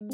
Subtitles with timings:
[0.00, 0.08] 欢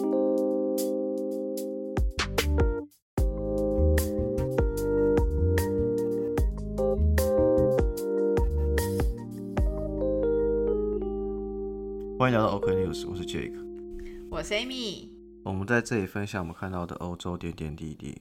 [12.32, 13.54] 迎来到 OK News，我是 Jake。
[14.28, 15.08] 我是 Amy，
[15.44, 18.20] 我们在这里分享我们看到的欧洲点点滴滴。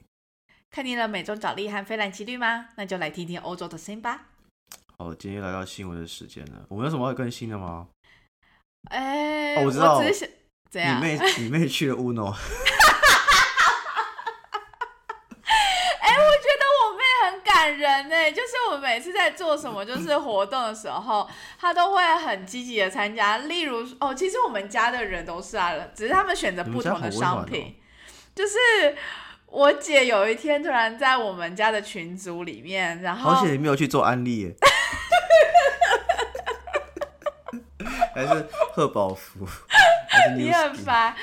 [0.70, 2.68] 看腻了美中角力和菲兰奇律吗？
[2.76, 4.28] 那就来听听欧洲的声音吧。
[4.98, 6.64] 好，今天来到新闻的时间了。
[6.68, 7.88] 我们有什么要更新的吗？
[8.84, 10.28] 哎、哦我知道只是想
[10.70, 10.98] 怎样？
[10.98, 12.32] 你妹，你妹去了 Uno，
[15.98, 21.28] 哎、我觉得我妹很感人呢，就是我每次在做什么就是活动的时候，
[21.60, 23.38] 她都会很积极的参加。
[23.38, 27.76] 例如哦，其实我们家的人都是啊，只是他们选择不同的商品。
[28.34, 28.54] 就是
[29.46, 34.54] 我姐有一天突然在我们家的群组里面，然后好险你没有去做安利耶，
[38.16, 39.46] 还是贺宝福，
[40.08, 41.14] 还是你很烦。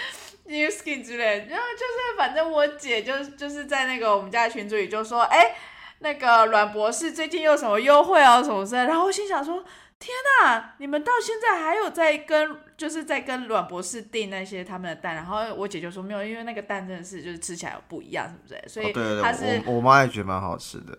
[0.45, 5.55] New Skin 之类的，然后就是反正我姐就就是在那个我们家的群组里就说，哎、
[5.99, 9.63] 那个阮博士最近有什么优惠啊什么之类，然后我心想说，
[9.97, 18.69] 天哪，你们到现在还有在跟就是在跟阮博士订那些他们的蛋，然后我姐就说没有，因为那个蛋真的是就是吃起来有不一样，是不是？
[18.69, 20.97] 所以哦对对她是、我妈也觉得蛮好吃的。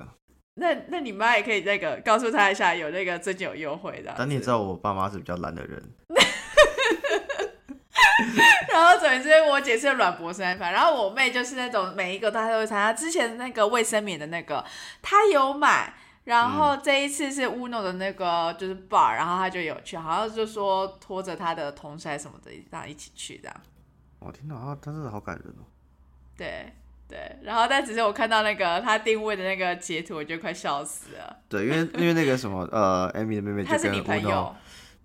[0.54, 4.14] 那那你妈也可以那个告诉她一下，有那个最近有优惠的。
[4.16, 5.82] 但你也知道我爸妈是比较懒的人，
[8.72, 12.92] 然后总之，我姐是软博士那一派，然后我妹就是那种每一个她都会参加。
[12.92, 14.64] 之前那个卫生棉的那个，
[15.02, 15.92] 她有买，
[16.24, 23.56] 然后这一次是乌诺的那个就是 bar，然后她就有去，好像就说拖着她的同事还什么的，这样一起去这样。
[24.20, 25.66] 我天哪，啊，他真的好感人哦。
[26.36, 26.72] 对
[27.14, 31.36] 对，然后但只是我看到那个他定位的那个截图，我就快笑死了。
[31.48, 34.52] 对，因为因为那个什么呃，Amy 的妹妹就跟她是你朋友，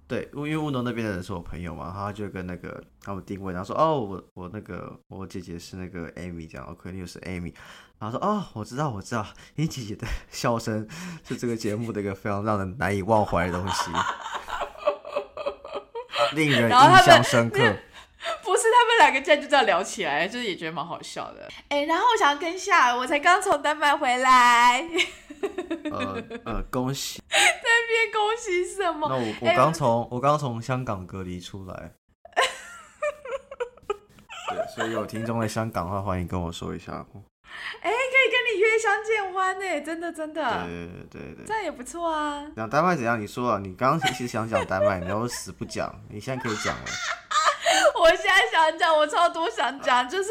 [0.07, 7.53] 对，因为乌农那边的人是我朋友嘛，然后他就跟那个他们定位，然后说哦，我我那个我姐姐是那个 Amy 这样，OK，你又是 Amy，
[7.99, 9.23] 然后说哦，我知道我知道，
[9.53, 10.87] 你姐姐的 笑声
[11.27, 13.91] 是这个节目的一个非常让人难以忘怀的东西，
[16.33, 17.75] 令人印象深刻。
[18.43, 21.47] 不是他们两个竟然就这样聊起来，就是也觉得蛮好笑的。
[21.69, 24.85] 哎，然后我想要跟下，我才刚从丹麦回来，
[25.91, 27.21] 呃呃，恭喜！
[27.29, 29.07] 别恭喜什么？
[29.09, 31.91] 那我我哎刚从我刚从香港隔离出来。
[34.49, 36.91] 对，所以有听众在香港的话，欢迎跟我说一下。
[36.91, 37.05] 哎、
[37.81, 41.53] 可以跟你约相见欢呢，真的真的，对对对对这。
[41.53, 42.45] 样也不错啊。
[42.55, 43.19] 讲丹麦怎样？
[43.19, 46.85] 你说啊，你刚刚其实想讲丹麦，你又死不讲，你现在可以讲了。
[47.99, 50.29] 我现在想讲，我超多想讲，就是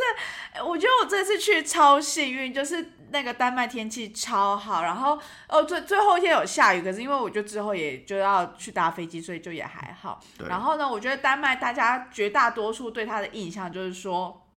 [0.55, 10.21] 呃我觉得我这次去超幸运，就是那个丹麦天气超好，然后哦最最后一天有下雨，可是因为我就之后也就要去搭飞机，所以就也还好。
[10.49, 14.49] 然后呢，我觉得丹麦大家绝大多数对他的印象就是说，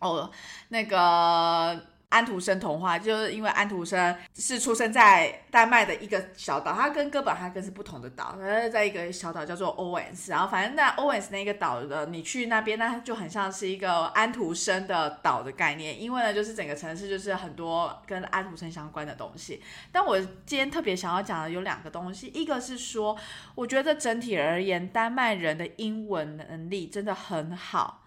[0.00, 0.30] 哦，
[0.68, 1.78] 那个
[2.10, 19.62] 安徒生童话，就是因为安徒生是出生在丹麦的一个小岛，它跟哥本哈根是不同的岛，它是在一个小岛叫做欧文斯，然后反正那欧文斯那个岛的，你去那边，那就很像是一个安徒生的岛的概念，因为呢，就是整个城市就是很多跟安徒生相关的东西。
[19.92, 23.16] 但我今天特别想要讲的有两个东西，一个是说，
[23.54, 28.02] 我觉得整体而言，丹麦人的英文能力真的很好，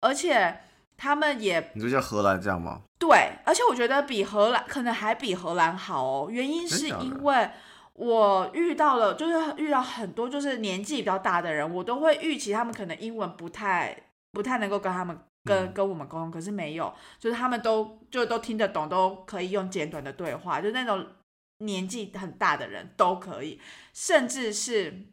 [0.00, 0.60] 而且
[0.98, 2.82] 他们也你就叫荷兰这样吗？
[2.98, 6.28] 对，而且我觉得比荷兰可能还比荷兰好哦。
[6.28, 7.48] 原因是因为
[7.94, 13.96] 我遇到了，就是遇到很多就是年纪比较大的人，我都会预期他们可能英文不太
[14.32, 21.06] 不太能够跟他们跟、嗯跟我们沟通，可是没有，就是他们都就都听得懂，都可以用简短的对话，就那种
[21.58, 23.60] 年纪很大的人都可以，
[23.94, 25.06] 甚至是。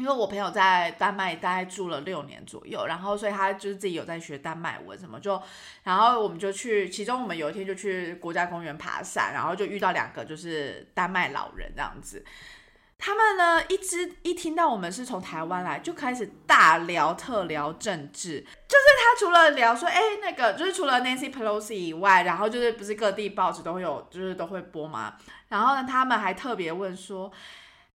[0.00, 5.40] 因为我朋友在丹麦大概住了六年左右，然后所以他就是自己有在学丹麦文什么，就
[5.82, 12.24] 然后我们就去，其中我们有一天就去国家公园爬山，然后就遇到两个就是丹麦老人这样子。
[13.02, 18.40] 他们呢，一直一听到我们是从台湾来，就开始大聊特聊政治。
[18.68, 25.14] 就是他除了聊说，哎、那个就是除了 Nancy Pelosi 以外，然后就是不是各地报纸都会有，就是都会播嘛。
[25.48, 27.32] 然后呢，他们还特别问说，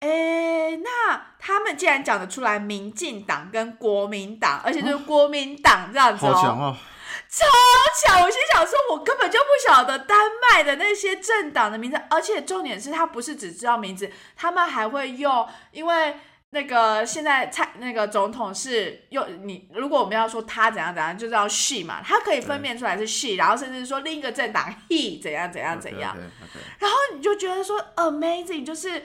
[0.00, 6.76] 哎，那他们竟然讲得出来民进党跟国民党，而且就是国民党这样子哦，好强哦！
[7.29, 7.44] 超
[8.06, 8.25] 巧！
[8.25, 16.17] 我心想说，我根本就不晓得丹麦的那些政党的名字，而且重点是他不是只知道名字，他们还会用，因为
[16.50, 26.17] 那个现在蔡那个总统是用你，如果我们要说他怎样怎样，就叫 she 嘛，他可以分辨出来是 she，然后甚至说另一个政党 he 怎样怎样怎样
[26.79, 29.02] 然后你就觉得说 amazing，就是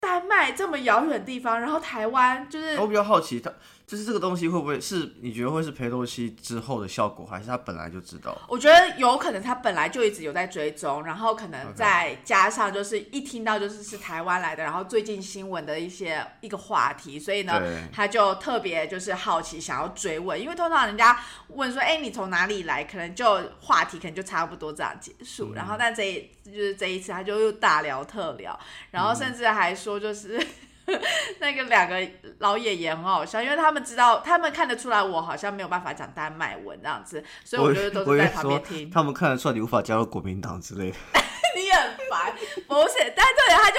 [0.00, 3.52] 丹麦这么遥远的地方，然后台湾就是我比较好奇，他
[3.90, 8.40] 就是这个东西会不会是你觉得会是裴洛西之后的效果，还是他本来就知道？
[8.46, 17.60] 我觉得有可能他本来就一直有在追踪，然后可能再加上就是一听到就是是台湾来的，然后最近新闻的一些一个话题，所以呢，
[17.92, 28.56] 他就特别就是好奇想要追问，因为通常人家问说，哎，你从哪里来，可能就话题可能就差不多这样结束，然后但这一就是这一次他就又大聊特聊，
[28.92, 30.40] 然后甚至还说就是。
[31.40, 31.96] 那个两个
[32.38, 38.90] 老爷爷很好笑，因为他们知道，他们看得出来我好像没有办法讲丹麦文这样子，所以我觉得都在旁边听。
[38.90, 40.96] 他们看得出来你无法加入国民党之类的。
[41.56, 42.32] 你很烦，
[42.68, 43.12] 不是？
[43.16, 43.78] 但对，他就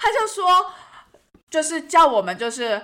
[0.00, 0.72] 他就说，
[1.48, 2.82] 就是叫我们就是，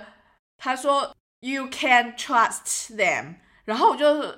[0.57, 3.35] 他说 you can trust them，
[3.65, 4.35] 然后我就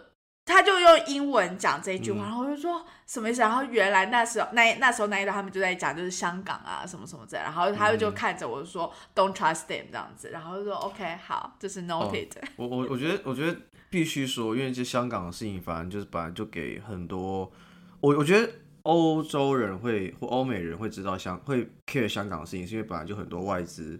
[0.51, 3.41] 他就用英文讲这一句话，嗯然后我就说什么意思？
[3.41, 13.57] 然后原来那时候那那时候那一段他们就在讲就是香港啊什么什么之类的，然后他就看着我说、don't trust them 这样子，然后就说 OK 好，这是 noted，、我我我觉得我觉得
[13.89, 17.51] 必须说，因为这香港的事情，反正就是本来就给很多
[17.99, 18.51] 我我觉得
[18.83, 23.99] 欧洲人会或欧美人会知道香会 care 香港的事情，是因为本来就很多外资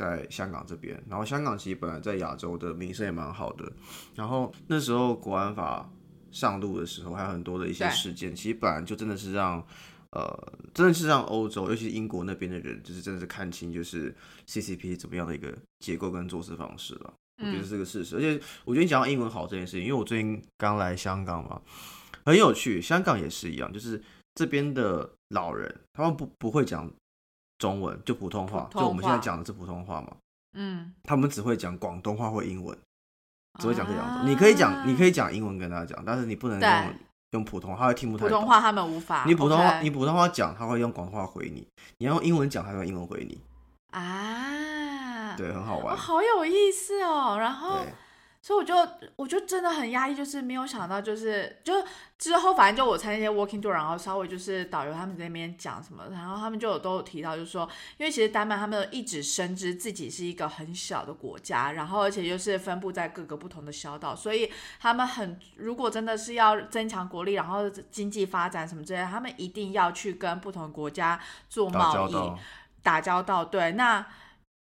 [0.00, 3.70] 在香港这边，然后香港其实本来在亚洲的名声也蛮好的，
[4.14, 5.90] 然后那时候国安法
[6.30, 9.64] 上路的时候，还有很多的一些事件，其实本来就真的是让。
[10.12, 14.12] 呃，真的是让欧洲，尤其是英国那边的人，就是真的是看清，就是
[14.48, 17.14] CCP 怎么样的一个结构跟做事方式了。
[17.38, 18.16] 我觉得是个事实。
[18.16, 18.32] 而且
[18.64, 21.62] 我觉得你讲到英文好这件事情，因为我最近刚来香港嘛，
[22.24, 22.82] 很有趣。
[22.82, 24.02] 香港也是一样，就是
[24.34, 26.90] 这边的老人他们不不会讲
[27.60, 30.08] 中文，就普通话，就我们现在讲的是普通话嘛，
[30.54, 32.76] 嗯，他们只会讲广东话或英文，
[33.60, 34.16] 只会讲这两种。
[34.16, 36.94] 啊你可以讲，你可以讲英文跟他讲，但是你不能用
[37.32, 38.30] 用普通话，他会听不太懂。
[38.30, 41.62] 普通话他们无法，你普通话你普通话讲，他会用广东话回你；
[41.98, 43.38] 你要用英文讲，他会用英文回你。
[43.90, 45.96] 啊，对，很好哦，玩。
[45.96, 47.36] 好有意思哦。
[47.38, 47.92] 然后，对，
[48.42, 48.74] 所以我就
[49.16, 51.74] 我就真的很压抑，就是没有想到，就是就
[52.18, 64.50] 之后反正就我参加一些 working tour，然后稍微就是导游他们在那边讲什么，然后他们就有都有提到，就是说，因为其实丹麦他们一直深知自己是一个很小的国家，然后而且又是分布在各个不同的小岛，所以
[64.80, 72.32] 他们很如果真的是要增强国力，然后经济发展什么之类的，他们一定要去跟不同的国家做贸易。
[72.82, 74.06] 打交道，对，那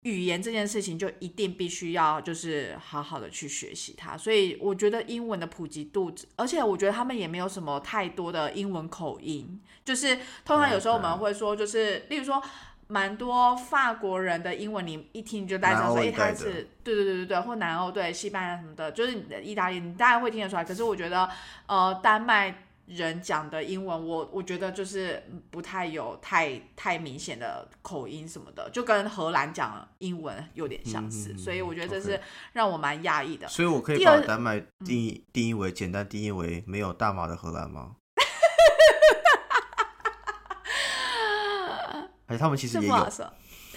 [0.06, 12.42] 语言这件事情就一定必须要就是好好的去学习它，所以我觉得英文的普及度，而且我觉得他们也没有什么太多的英文口音，就是通常有时候我们会说，就是例如说。
[12.88, 19.12] 蛮多法国人的英文，你一听你就大概知道说，哎、南欧一他是对对对对对，或南欧对西班牙什么的，就是
[19.42, 20.64] 意大利，你大概会听得出来。
[20.64, 21.28] 可是我觉得，
[21.66, 32.20] 呃，丹麦人讲的英文，我我觉得就是不太有太太明显的口音什么的，就跟荷兰讲英文有点相似，所以我觉得这是
[32.52, 33.48] 让我蛮讶异的。
[33.48, 37.96] 所以我可以把丹麦定义、定义为简单定义为没有大麻的荷兰吗？
[42.28, 42.94] 而且他们其实也有？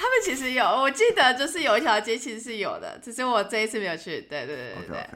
[0.01, 4.21] 他们其实有，我记得就是有一条街其实是有的，只是我这一次没有去。
[4.21, 5.09] 对对对对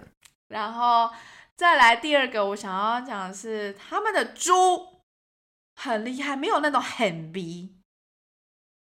[0.50, 1.10] 然后
[1.56, 4.54] 再来第二个，我想要讲的是他们的猪
[5.76, 7.78] 很厉害，没有那种很逼。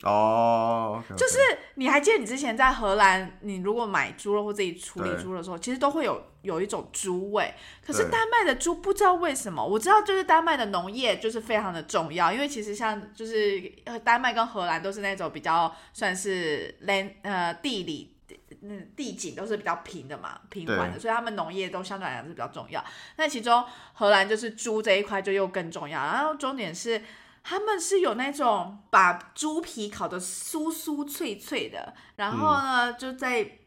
[0.04, 1.38] 哦就是
[1.76, 7.54] 你还记得你之前在荷兰，你如果买猪肉或自己处理对猪的时候，其实都会有有一种猪味。
[7.86, 18.13] 可是丹麦的猪不知道为什么，我知道就是丹麦的农业就是非常的重要，因为其实像就是呃丹麦跟荷兰都是那种比较算是 land 呃地理。
[18.62, 22.84] 嗯，地景都是比较平的嘛，平缓的，所以他们农业都相对来讲是比较重要。
[23.16, 27.02] 那其中荷兰就是猪这一块就又更重要，然后重点是
[27.44, 33.60] 他们是有那种把猪皮烤的酥酥脆脆的，然后呢，就再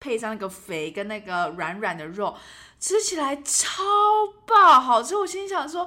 [0.00, 2.36] 配上那个肥跟那个软软的肉，
[2.78, 3.82] 吃起来超
[4.46, 5.14] 爆好吃。
[5.14, 5.86] 我心里想说，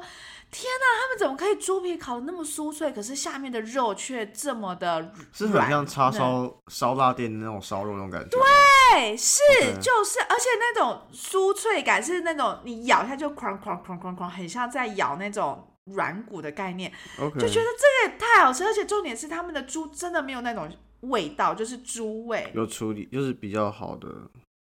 [0.53, 8.29] 天哪，他们怎么可以猪皮烤的那么酥脆，可是下面的肉却这么的是很像叉烧烧腊店的那种烧肉那种感觉。
[8.29, 9.41] 对，是
[9.81, 16.93] 就是，而且那种酥脆感是那种你咬一下就哐哐哐哐哐，很像在咬那种软骨的概念。
[17.19, 20.69] OK，就觉得这个也太好吃，而且重点是他们的猪真的没有那种
[21.01, 22.51] 味道，就是猪味。
[22.53, 24.07] 有处理，就是比较好的。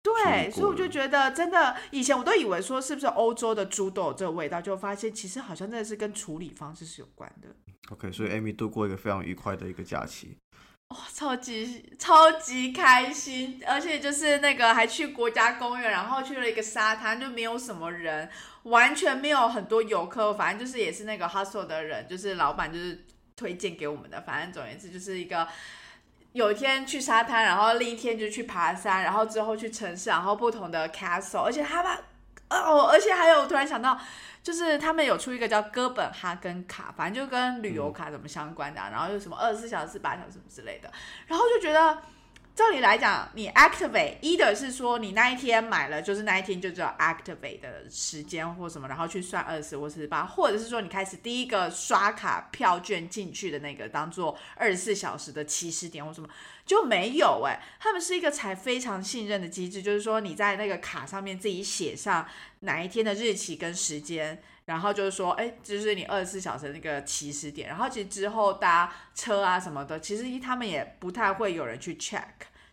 [0.04, 7.48] 对，所以我就觉得真的，以前我都以为说是不是欧洲的猪都有这个味道，就发现其实好像真的是跟处理方式是有关的。
[7.90, 10.38] OK，所以 Amy 度过一个非常愉快的一个假期。
[10.90, 18.30] 哇、超级超级开心，而且就是那个还去国家公园，然后去了一个沙滩，就没有什么人，
[18.64, 23.06] 完全没有很多游客，反正就是也是那个 hustle 的人，就是老板就是
[23.36, 25.48] 推荐给我们的，反正总而言之就是一个
[26.34, 31.98] 有一天去沙滩，然后另一天就去爬山，然后之后去城市，然后不同的 castle，而且他们
[32.50, 33.98] 哦，而且还有突然想到，
[34.44, 40.92] 就是他们有出一个叫哥本哈根卡，反正就跟旅游卡怎么相关的、然后又什么二十四小时、八小时什么之类的，
[41.28, 41.98] 然后就觉得。
[42.56, 56.30] 照理来讲，你 activate either 是说你那一天买了，就是那一天就只有 activate 的时间或什么，然后去算二十或四十八，或者是说你开始第一个刷卡票券进去的那个当做二十四小时的起始点或什么，
[56.64, 62.28] 就没有哎、他们是一个才非常信任的机制，就是说你在那个卡上面自己写上
[62.60, 64.44] 哪一天的日期跟时间。
[64.66, 72.24] 然后就是说，哎，就是你二十四小时那个起始点，然后其实之后搭车啊什么的，其实他们也不太会有人去 check，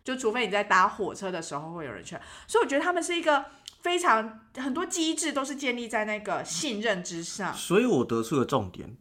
[0.03, 3.45] 就除非你在搭火车的时候会有人 check，所以我觉得他们是一个
[3.81, 7.53] 非常很多机制都是建立在那个信任之上。
[7.53, 8.95] 所以我得出了重点，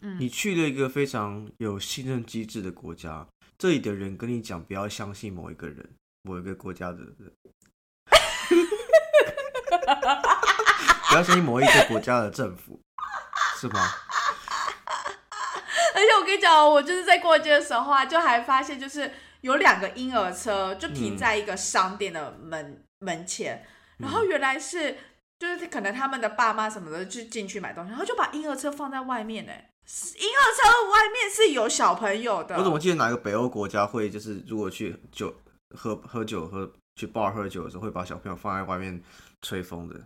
[0.00, 0.18] 嗯。
[0.18, 3.26] 你去了一个非常有信任机制的国家，
[3.58, 5.90] 这里的人跟你讲不要相信某一个人，
[6.22, 7.32] 某一个国家的人，
[11.10, 12.80] 不要相信某一个国家的政府，
[13.60, 13.80] 是吗？
[15.92, 23.66] 而且我跟你讲哦，我就是在过街的时候啊，就还发现就是有两个婴儿车就停在一个商店的门、门前，
[23.98, 24.96] 然后原来是
[25.38, 29.52] 就是可能他们的爸妈什么的就进去买东西，然后就把婴儿车放在外面呢。
[29.52, 35.34] 婴儿车外面是有小朋友的，我怎么记得哪个北欧国家会就是如果去酒
[35.76, 39.02] 喝喝酒喝去 bar 喝酒的时候，会把小朋友放在外面
[39.42, 39.96] 吹风的？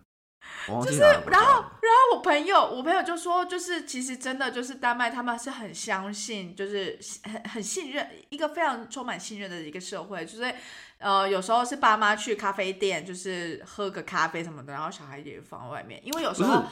[0.67, 10.25] 我忘记哪个国家然后，然后我朋友，我朋友就说，就是其实真的就是丹麦，他们是很相信，就是很很信任，一个非常充满信任的一个社会。
[10.25, 10.55] 就是
[10.99, 16.65] 呃，有时候是爸妈去咖啡店，就是喝个咖啡什么的，然后小孩也放在外面，因为有时候，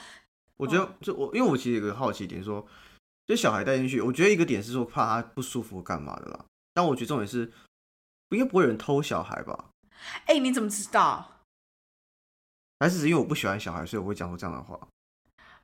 [0.57, 2.67] 我觉得就我，因为我其实有个好奇点说，
[3.27, 6.45] 就小孩带进去，我觉得一个点是说怕他不舒服干嘛的啦。
[6.73, 7.53] 但我觉得重点是，
[8.31, 9.67] 应该不会有人偷小孩吧？
[10.25, 11.32] 哎、你怎么知道？
[12.83, 14.77] 还是因为我不喜欢小孩，所以我会讲出这样的话？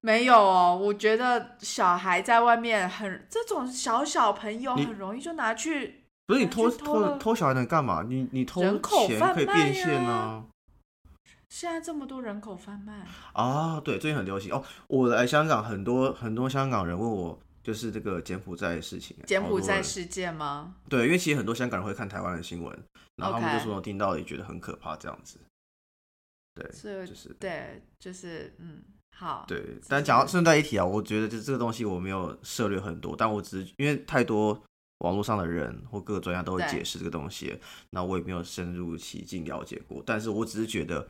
[0.00, 8.04] 没有哦，我觉得小孩在外面很这种小小朋友很容易就拿去不是你偷偷偷小孩能干嘛？
[8.08, 10.44] 你你偷人口钱可以变现呀啊！
[11.48, 14.62] 现在这么多人口贩卖，啊，对，最近很流行哦。
[14.86, 19.16] 我来香港，很多很多香港人问我，就是这个柬埔寨的事情。
[19.26, 20.74] 柬埔寨事件吗？
[20.88, 22.78] 对，因为其实很多香港人会看台湾的新闻，
[23.16, 25.40] 然后他们就说听到也觉得很可怕这样子。
[26.58, 28.82] 对，是就是对，就是嗯，
[29.16, 29.78] 好，对。
[29.88, 34.60] 但讲到顺带一提啊，我觉得就这个东西我没有涉猎很多，但我只是因为太多
[34.98, 37.56] 网络上的人或各个专家都会解释这个东西，
[37.90, 40.02] 那我也没有深入其境了解过。
[40.04, 41.08] 但是我只是觉得，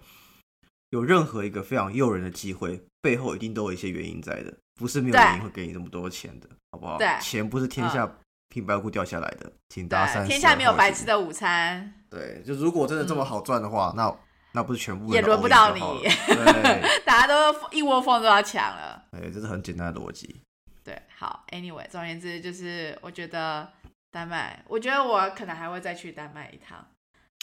[0.91, 6.99] 有任何一个非常诱人的机会，背后一定都有一些原因在的，不是没有原因会给你这么多钱的，好不好？
[6.99, 8.19] 对钱不是天下
[8.51, 14.15] 平白无故掉下来的，请大家三天下没有白吃的午餐，对，就如果真的这么好赚的话，那
[14.53, 19.05] 那不是全部人也轮不到你对， 大家都一窝蜂都要抢了。
[19.13, 20.41] 哎，这是很简单的逻辑。
[20.83, 23.71] 对，好，anyway，总而言之就是，我觉得
[24.11, 26.87] 丹麦，我觉得我可能还会再去丹麦一趟。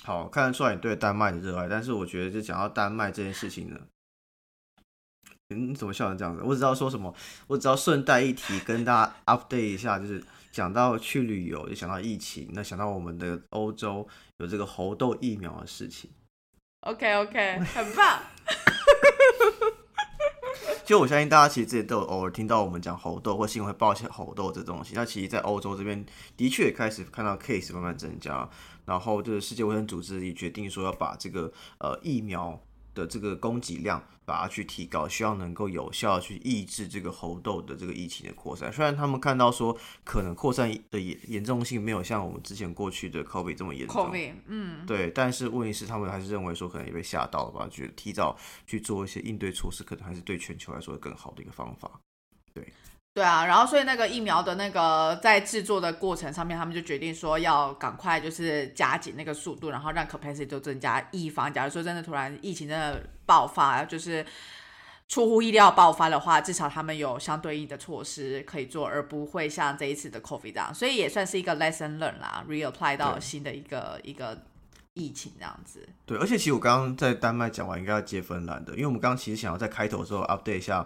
[0.03, 3.79] 好，看得出来你对丹麦的热爱，但是我觉得就讲到丹麦这件事情呢，
[5.49, 6.41] 嗯，你怎么笑成这样子？
[6.43, 7.13] 我只知道说什么，
[7.47, 14.07] 我只要顺带一提，跟大家 update 一下，就是讲到去旅游，就想到疫情，那想到我们的欧洲
[14.37, 16.09] 有这个猴痘疫苗的事情。
[16.85, 18.19] OK OK，很棒。
[20.85, 24.93] 就我相信大家其实之前都有偶尔听到我们讲猴痘或新闻会报一些猴痘这东西。
[24.93, 26.05] 那其实，在欧洲这边
[26.37, 28.47] 的确开始看到 case 慢慢增加，
[28.85, 32.61] 然后就是世界卫生组织也决定说要把这个呃疫苗
[32.95, 38.73] 的这个供给量把它去提高，希望能够有效去抑制这个猴痘的这个疫情的扩散。
[38.73, 48.35] 虽然他们看到说可能扩散的严严重性没有像我们之前过去的 COVID 这么严重，COVID，嗯，对，但是问题是，他们还是认为说可能也被吓到了吧，觉得提早
[48.65, 51.91] 去做一些应对措施，可能还是对全球来说更好的一个方法。
[52.53, 52.65] 对
[53.23, 64.25] 啊，然后所以那个疫苗的那个在制作的过程上面，他们就决定说要赶快就是加紧那个速度，然后让 capacity 都增加，以防假如说真的突然疫情真的爆发，就是
[65.07, 74.37] 出乎意料爆发的话，至少他们有相对应的措施可以做，而不会像这一次的 COVID 这样，所以也算是一个 lesson learn 啦，reapply 到新的一个一个
[74.93, 75.87] 疫情这样子。
[76.05, 80.85] 对，而且其实我刚刚在丹麦讲完，应该要接芬兰的，因为我们刚刚其实想要在开头的时候 update 一下，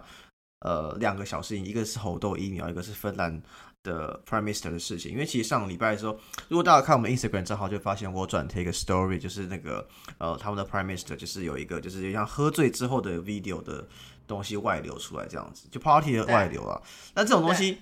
[0.60, 3.42] 呃，两个小事情，一个是猴痘疫苗，一个是芬兰
[3.82, 5.12] 的 Prime Minister 的事情。
[5.12, 9.86] 因为其实上个礼拜的时候，如果大家看我们 Instagram 账号，就发现我转贴一个 story，就是那个
[10.18, 13.86] 呃他们的 Prime Minister 就是有一个就是像喝醉之后的 video 的
[14.26, 16.80] 东西外流出来这样子，就 party 的外流啊。
[17.14, 17.78] 那这种东西。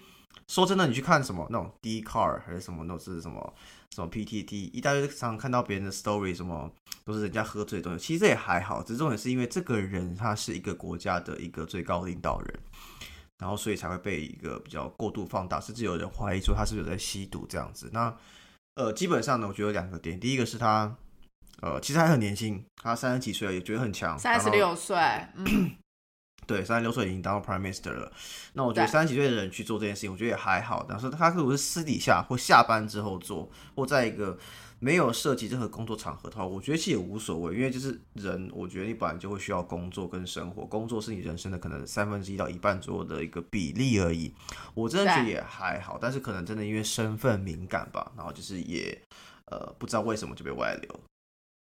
[0.46, 3.52] 说真的，你去看什么那种 D car 还是什么那种是什么
[3.94, 6.72] 什么 PTT，一大堆常常看到别人的 story，什么
[7.08, 8.04] 都是人家喝醉的东西。
[8.04, 12.60] 其实这也还好，只是重点是因为这个人他是一个国家的一个最高领导人，
[13.38, 17.90] 然后所以才会被一个比较过度放大，甚至有人怀疑说他是不是有在吸毒这样子。
[17.92, 18.14] 那
[18.74, 20.94] 呃，基本上呢，我觉得有两个点，第一个是他
[21.62, 24.96] 呃其实还很年轻，他三十几岁也觉得很强，三十六岁，
[25.34, 25.72] 嗯。
[26.46, 28.10] 对，三十六岁已经当到 Prime Minister 了。
[28.54, 30.86] 那我觉得三十几岁的人去做这件事情，我觉得也还好。
[30.88, 34.38] 但是他如果是私底下或下班之后做，或在一个
[34.80, 37.54] 没有涉及任何工作场合的话，我觉得其实也无所谓。
[37.54, 44.32] 因为就是人，我觉得你本来就会需要工作跟生活，工作是你人生的可能三分之一到一半左右的一个比例而已。
[44.74, 48.96] 我真的觉得也还好，但是可能真的因为身份敏感吧，然后就是也
[49.46, 51.00] 呃不知道为什么就被外流。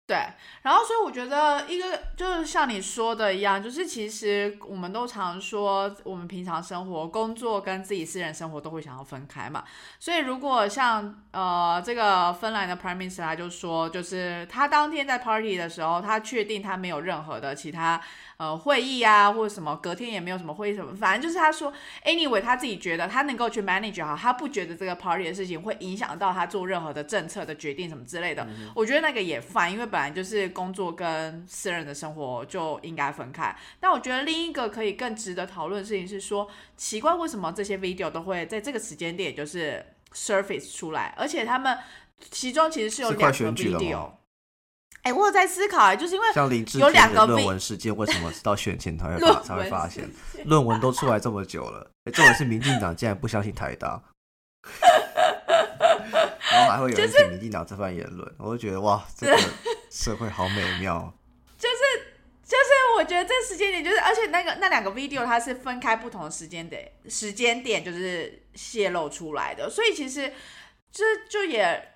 [0.08, 0.16] 对，
[0.62, 9.64] 然后所以我觉得一个就是像你说的一样，就是其实我们都常说，我们平常生活、工作跟自己私人生活都会想要分开嘛。
[10.00, 18.00] 所以如果像呃这个芬兰的 Prime Minister 他就说，就是他当天在 Party 的时候，他确定他没有任何的其他。
[18.38, 21.72] 呃，会议啊，或者什么，隔天也没有什么会议什么，反正就是他说
[22.04, 28.46] ，anyway，他自己觉得他能够去 manage 好，他不觉得这个 party 的事情会影响到他做任何的政策的决定什么之类的。
[28.76, 33.56] 我觉得那个也 fine，因为本来就是工作跟私人的生活就应该分开。
[33.80, 41.78] 但我觉得另一个可以更值得讨论的事情是说，奇怪为什么这些 video 都会在这个时间点就是 surface 出来，而且他们
[42.32, 44.12] 其中其实是有两个 video。
[45.06, 50.10] 哎，我有在思考，就是因为像林志杰的论文事件，为什么到选前才会发才会发现？
[50.46, 54.02] 论文都出来这么久了，重点是民进党竟然不相信台大，
[56.52, 59.38] 然后还会有人听民进党这番言论，我就觉得哇，这个
[59.92, 61.14] 社会好美妙。
[61.56, 61.76] 就是
[62.44, 70.34] 就是，我觉得这时间点就是，而且那个那两个 video 它是分开不同的时间点，时间点就是泄露出来的，所以其实
[70.92, 71.92] 这就也。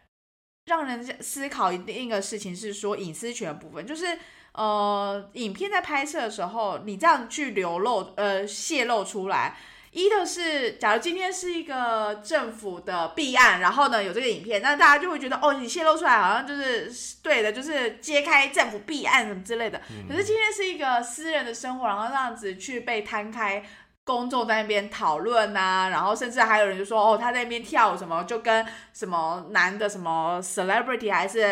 [0.70, 4.18] 让人思考另一个事情是说隐私权部分，就是
[4.52, 9.58] 呃，影片在拍摄的时候，你这样去流露呃泄露出来，
[9.92, 16.92] 一的是假如今天是一个政府的弊案，然后呢有这个影片，那大家就会觉得哦，你泄露出来好像就是
[17.24, 19.82] 对的，就是揭开政府弊案什么之类的。
[20.08, 23.66] 可是今天是一个私人的生活，然后这样子去被摊开。
[24.10, 31.44] 公众在那边讨论呐，然后甚至还有人就说哦，他在那边跳什么，就跟什么男的什么 celebrity 还是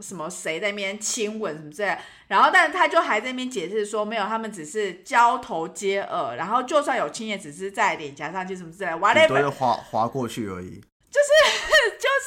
[0.00, 10.80] 什么谁在那边亲吻什么之类，然后但是他就还在那边解释说没有，他们只是交头接耳，然后就算有亲也只是在脸颊上就什么之类，whatever，都是划划过去而已。
[11.10, 12.26] 就是就是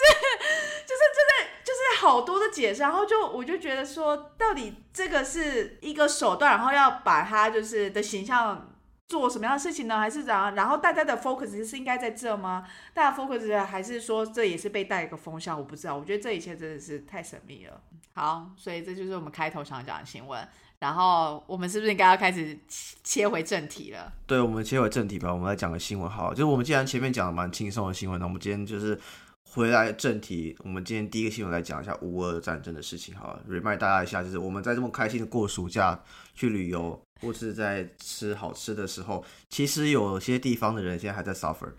[0.86, 8.68] 就是真的就是好多的解释，然后就我就觉得说，到底这个是一个手段，然后要把他就是的形象。
[9.12, 10.00] 做什么样的事情呢？
[10.00, 10.56] 还是怎样？
[10.56, 12.66] 然后大家的 focus 是应该在这吗？
[12.94, 15.58] 大家 focus 还是说这也是被带一个风向？
[15.60, 15.98] 我不知道。
[15.98, 17.82] 我觉得这一切真的是太神秘了。
[18.14, 20.48] 好，所以这就是我们开头想讲的新闻。
[20.80, 22.58] 然后我们是不是应该要开始
[23.04, 24.14] 切回正题了？
[24.26, 25.34] 对，我们切回正题吧。
[25.34, 26.10] 我们来讲个新闻。
[26.10, 28.98] 好，就是我们既然前面讲的蛮轻松的新闻，那我们今天就是
[29.44, 30.56] 回来正题。
[30.64, 33.14] 我们今天第一个新闻来讲一下乌俄战争的事情。
[33.14, 36.00] 好，remind 大家一下，就是我们在这么开心的过暑假
[36.34, 37.00] 去旅游。
[37.22, 41.72] 或是在吃好吃的时候，其实有些地方的人现在还在 suffer。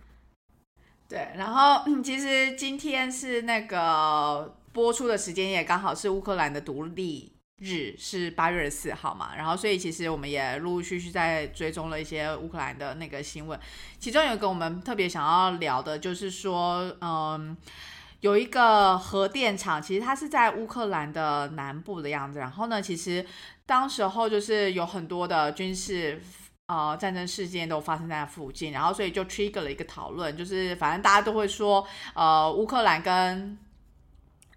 [1.09, 9.37] 对，然后其实今天是那个播出的时间也刚好是乌克兰的独立日，是八月十四号嘛。
[9.37, 13.59] 然后所以其实我们也陆陆续续在追踪了一些乌克兰的那个新闻，
[13.99, 17.57] 其中有一个我们特别想要聊的，就是说，嗯。
[18.23, 22.39] 有一个核电厂，其实它是在乌克兰的南部的样子。
[22.39, 23.27] 然后呢，其实
[23.67, 26.23] 当时候就是有很多的军事
[26.69, 33.59] 呃战争事件都发生在附近，然后所以就 trigger 了一个讨论，就是反正大家都会说，呃，乌克兰跟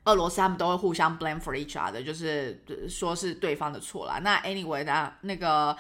[0.04, 4.20] 俄罗斯他们都会互相 blame for each other，就是说是对方的错了。
[4.20, 5.76] 那 anyway 呢，那个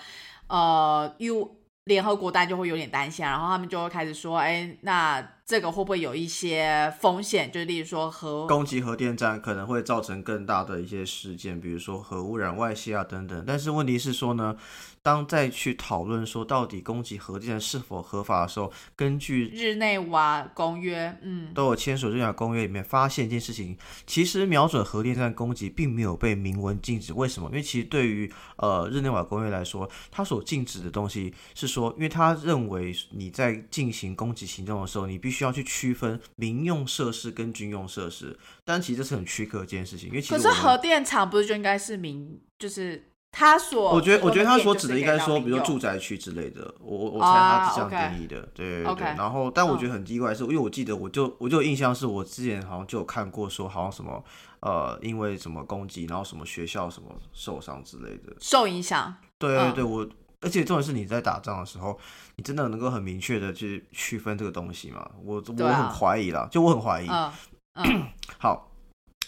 [0.48, 5.35] 呃 U 联合国大家就会有点担心，然后他们就会开始说，哎，那。
[5.48, 7.52] 这个会不会有一些风险？
[7.52, 13.44] 就例如说核攻击核电站可能会造成更大的一些事件，比如说核污染、外泄啊等等。
[13.46, 14.58] 但是问题是说呢，
[15.04, 23.78] 当再去讨论说到底攻击核电站是否合法的时候，根据日内瓦公约，嗯，都有签署日内瓦公约里面发现一件事情，
[24.08, 27.14] 其实瞄准核电站攻击并没有被明文禁止。
[27.14, 27.48] 为什么？
[27.50, 35.35] 因为其实对于呃日内瓦公约来说，它所禁止的东西是说，因为他认为你在进行攻击行动的时候，你必须。
[35.36, 40.08] 需要去区分民用设施跟军用设施，但其实这是很躯壳一件事情。
[40.10, 49.04] 因为其实可是核电厂不是就应该是民，就是他所我觉得，我觉得他所指的的应该说，比如住宅区之类的，我我我猜他是这样定义的，对对对。
[49.17, 54.24] 然后，但我觉得很意外是，因为我记得我就我就有印象是我之前好像就有看过说，好像什么
[54.62, 59.13] 呃，因为什么攻击，然后什么学校什么受伤之类的，受影响。
[59.38, 60.08] 对对对，我
[60.46, 62.00] 而且重点是你在打仗的时候，
[62.36, 65.10] 你真的能够很明确的去区分这个东西吗？
[65.24, 67.08] 我我很怀疑啦，就我很怀疑。
[67.74, 68.72] 嗯， 好。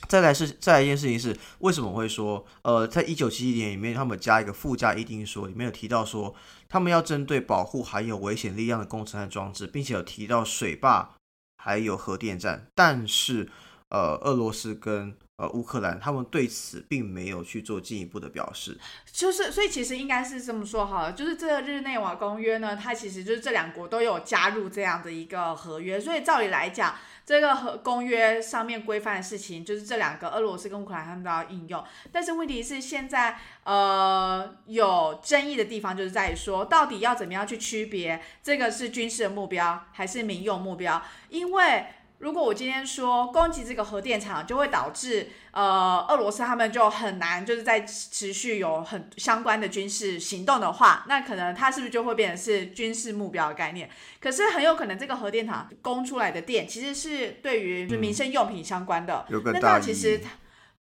[0.07, 6.33] 再来是再来一件事情是，为什么会说，呃，在一九七一年里面，他们加一个附加议定说，里面有提到说，
[6.69, 11.15] 他们要针对保护含有危险力量的工程和装置，并且有提到水坝
[11.57, 13.49] 还有核电站，但是，
[13.89, 18.77] 呃，俄罗斯跟呃乌克兰他们对此并没有去做进一步的表示，
[19.11, 26.95] 就是所以其实应该是这么说好了，就是这个日内瓦公约呢，它其实就是这两国都有加入这样的一个合约，所以照理来讲。
[27.27, 31.83] 这个和公约上面规范的事情，就是这两个俄罗斯跟乌克兰他们都要应用。
[32.09, 41.03] 但是问题是现在呃有争议的地方，就是在于说，到底要怎么样去区别这个是军事的目标还是民用目标？
[41.27, 41.87] 因为
[42.19, 53.87] 如果我今天说攻击这个核电厂，就会导致呃俄罗斯他们就很难就是在持续有很相关的军事行动的话，那可能它是不是就会变成是军事目标的概念？
[54.19, 60.19] 可是很有可能这个核电厂供出来的电其实是对于就民生用品相关的，那那其实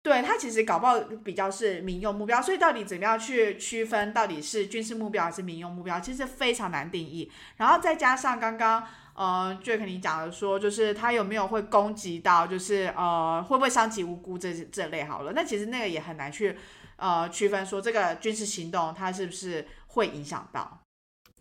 [0.01, 7.29] 对它其实搞不好比较是民用目标，所以到底怎么样去区分到底是军事目标还是民用目标，其实非常难定义。
[7.57, 8.87] 然后再加上刚刚。
[9.15, 15.31] 呃，Jack，你讲的说，就是他有没有会攻击到，就是呃，会不会伤及无辜这这类好了？
[15.33, 16.57] 那其实那个也很难去
[16.97, 20.81] 呃区分，说这个军事行动它是不是会影响到？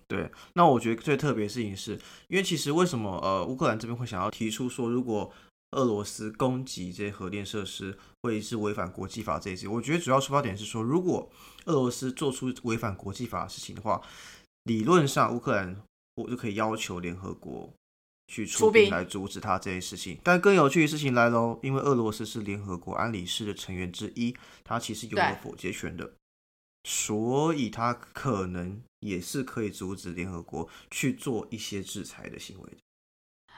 [0.07, 5.33] 对，那我觉得最特别的事情是，因为其实为什么呃乌克兰这边会想要提出说，如果
[5.73, 9.67] 俄罗斯攻击这些核电设施会是违反国际法这一些？
[9.67, 11.29] 我觉得主要出发点是说，如果
[11.65, 14.01] 俄罗斯做出违反国际法的事情的话，
[14.63, 15.77] 理论上乌克兰。
[16.17, 17.73] 我就可以要求联合国
[18.29, 20.19] 去出兵来阻止他这件事情。
[20.23, 26.15] 但更有趣的事情来喽，因为俄罗斯是联合国安理事的成员之一，他其实有了否决权的，
[26.85, 32.79] 所以他可能也是可以阻止联合国去做一些制裁的行为的。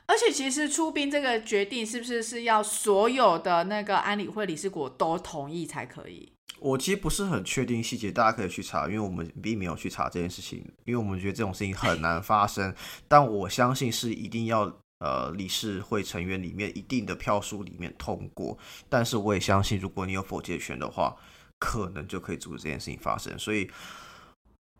[0.08, 6.32] 而且，其实出兵这个决定是不是是要所有的那个安理会理事国都同意才可以？
[6.58, 12.74] 我其实不是很确定细节，大家可以去查，因为我们并没有去查这件事情，因为我们觉得这种事情很难发生。
[13.06, 18.56] 但我相信是一定要呃理事会成员里面一定的票数里面通过。
[18.88, 21.14] 但是我也相信，如果你有否决权的话，
[21.58, 23.38] 可能就可以阻止这件事情发生。
[23.38, 23.70] 所以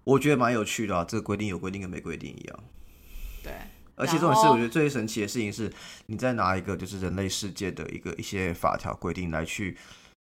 [0.04, 2.64] 我觉得蛮有趣的啊，这个规定有规定跟没规定一样。
[3.42, 3.52] 对，
[3.96, 5.70] 而且这种事我觉得最神奇的事情是，
[6.06, 9.76] 你再拿一个就是人类世界的一个一些法条规定来去。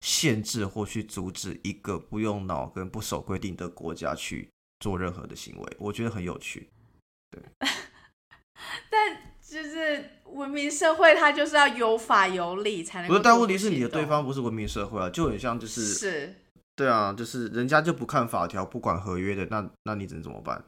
[0.04, 4.50] 限制或去阻止一个不用脑跟不守规定的国家去
[4.82, 6.70] 做任何的行为，我觉得很有趣。
[7.32, 7.42] 对，
[8.92, 13.08] 但就是文明社会，它就是要有法有理才能。
[13.08, 16.36] 不是，但问题是你的对方不是文明社会啊，就很像就是是，
[16.76, 20.62] 对啊，就是人家就不看法条，不管合约的，那那你只能怎么办？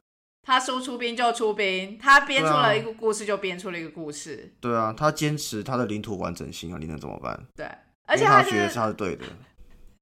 [0.44, 4.56] 他说出兵就出兵，他编出了一个故事就编出了一个故事。
[4.62, 7.46] 对啊，他坚持他的领土完整性啊，你能怎么办？
[7.54, 7.70] 对。
[8.06, 9.26] 而且他觉得他是对的。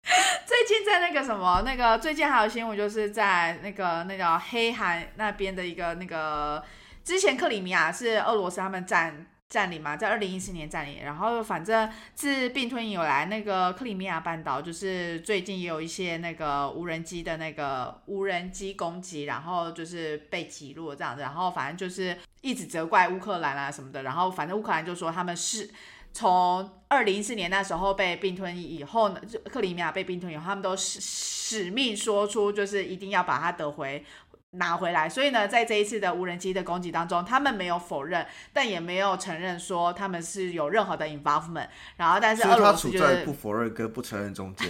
[0.45, 6.61] 最近在那个什么，那个最近还有新闻，就是在那个那个黑海那边的一个那个，
[7.05, 25.69] 之前克里米亚是俄罗斯他们占占领嘛，在二零一四年占领，然后反正自并吞以来，那个克里米亚半岛就是最近也有一些那个无人机的那个无人机攻击，然后就是被击落这样子，然后反正就是一直责怪乌克兰啊什么的，然后反正乌克兰就说他们是。
[26.13, 34.05] 从二零一四年那时候被并吞以后呢，就克里米亚被并吞以后，他们都使使命说出，就是一定要把它得回
[34.51, 35.09] 拿回来。
[35.09, 41.67] 所以呢，在这一次的无人机的攻击当中，他们没有否认，但也没有承认说他们是有任何的 involvement。
[41.97, 44.69] 然后，但是俄罗斯就是不否认跟不承认中间，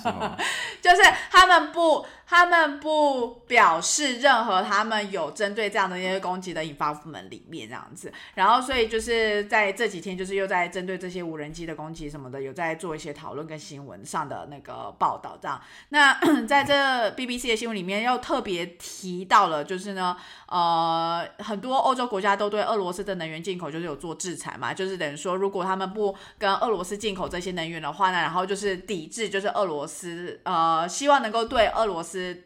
[0.00, 0.36] 是吗？
[0.82, 2.06] 就是他们不。
[2.26, 15.60] 他们不表示任何他们有针对这样的一些攻击的引发部门里面这样子，然后所以就是在这几天就是又在针对这些无人机的攻击什么的有在做一些讨论跟新闻上的那个报道这样。
[15.90, 20.16] 那 在这 BBC 的新闻里面又特别提到了，就是呢，
[20.48, 32.13] 呃，很多欧洲国家都对俄罗斯的能源进口就是有做制裁嘛，就是等于说如果他们不跟俄罗斯进口这些能源的话呢，然后就是抵制就是俄罗斯，呃，希望能够对俄罗斯。
[32.14, 32.44] 斯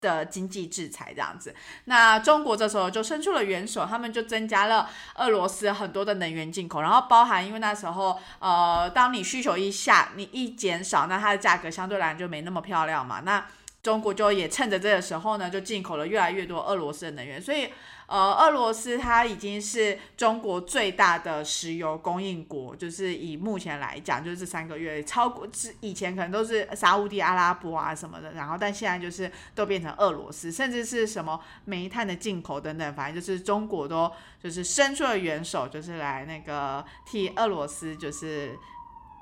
[0.00, 1.54] 的经济制裁这样子，
[1.86, 13.46] 那中国这时候就伸出了援手，他们就增加了俄罗斯很多的能源进口，然后包含因为那时候呃，当你需求一下，你一减少，那它的价格相对来就没那么漂亮嘛，那。
[13.80, 17.68] 中国就也趁着这个时候呢，就进口了越来越多俄罗斯的能源，所以。
[18.08, 34.10] 呃，俄罗斯它已经是中国最大的石油供应国，就是以目前来讲，就是这三个月超过之以前可能都是沙地阿拉伯啊什么的，然后但现在就是都变成俄罗斯，甚至是什么煤炭的进口等等，反正就是中国都
[34.42, 38.58] 就是伸出了援手，就是来那个替俄罗斯就是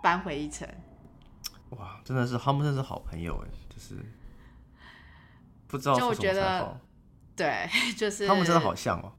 [0.01, 0.68] 扳回一城。
[1.70, 3.96] 哇，真的是他们真是好朋友哎，就是
[5.66, 6.81] 不知道就我觉得。
[7.37, 9.12] 对， 就是他们真的好像哦。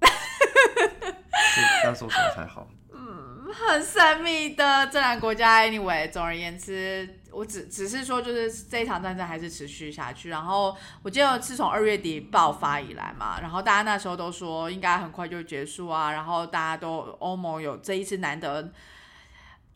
[1.84, 2.68] 要说什么才好？
[2.92, 5.62] 嗯，很神秘的这两个国家。
[5.62, 10.28] Anyway，总而言之，我只只是说，就是这一场战争还是持续下去。
[10.28, 16.12] 然后我记得自从二月底爆发以来嘛，然后大家那时候都说应该很快就结束啊。
[16.12, 18.70] 然后大家都欧盟有这一次难得。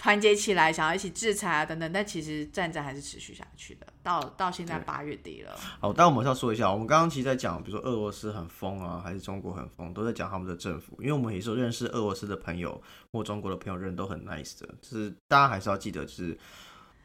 [0.01, 5.55] 团结起来，想要一起制裁啊等等，但其实战争还是持续下去的，到到现在八月底了。
[5.79, 10.97] 好，但我们要说一下，我们刚刚其实在讲，比如说俄罗斯很疯啊，还是中国很疯，都在讲他们的政府。
[11.03, 12.81] 因为我们也是认识俄罗斯的朋友
[13.13, 16.39] 或中国的朋友，人都很 nice 的，就是大家还是要记得，就是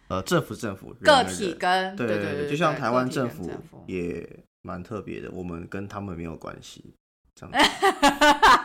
[0.07, 3.51] 呃，政府政府个体跟对对对，就像台湾政府
[3.87, 4.25] 也
[4.61, 6.95] 蛮特别的，我们跟他们没有关系，
[7.35, 7.51] 这样。
[7.51, 8.64] 好，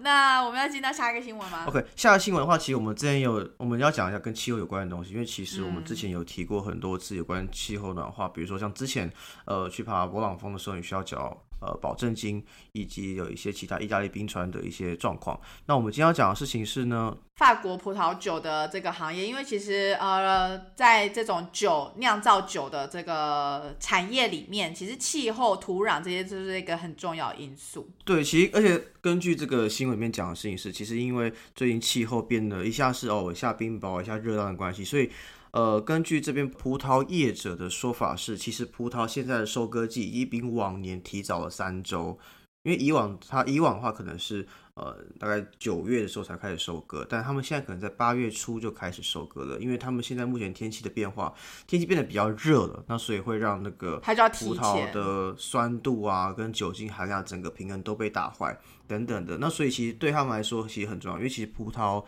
[0.00, 9.12] 那我们要进到下一个新闻吗？OK，下一个新闻的话，其实我们之前有我们要讲一下跟气候有关的东西，因为其实我们之前有提过很多次有关气候暖化，比如说像之前
[9.44, 15.40] 呃去爬勃朗峰的时候，你需要缴呃保证金，以及有一些其他意大利冰川的一些状况。
[15.66, 17.16] 那我们今天要讲的事情是呢？
[17.36, 27.90] 法国葡萄酒的这个行业，因为其实呃，在这种酒酿造酒的这个产业里面，其实气候、土壤这些就是一个很重要因素。
[28.04, 35.10] 对，其实而且根据这个新闻里面讲的事情是，其实因为最近气候变得一下是哦一下冰雹一下热浪的关系，所以
[35.54, 42.18] 呃，根据这边葡萄业者的说法是，其实葡萄现在的收割季已比往年提早了三周。
[42.64, 51.32] 因为以往它以往的话可能是呃大概九月的时候才开始收割，但他们现在可能在八月初就开始收割了，因为他们现在目前天气的变化，
[51.66, 62.04] 天气变得比较热了，那所以会让那个葡萄的酸度啊跟酒精含量整个平衡都被打坏等等的，那所以其实对他们来说其实很重要，因为其实葡萄。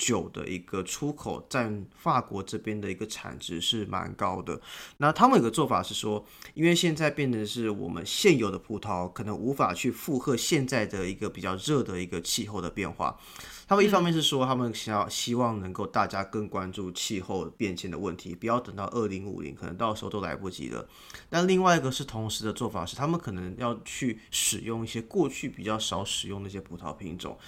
[0.00, 4.58] 酒的一个出口占法国这边的一个产值是蛮高的。
[4.96, 13.20] 那他们有个做法是说，因为现在变成是我们现有的葡萄可能无法去负荷现在的一个比较热的一个气候的变化。
[13.68, 20.88] 他们一方面是说，他们想要希望能够大家更关注气候变迁的问题，不要等到二零五零，可能到时候都来不及了。
[21.28, 27.38] 但另外一个是同时的做法是，他们可能要去使用一些过去比较少使用的一些葡萄品种。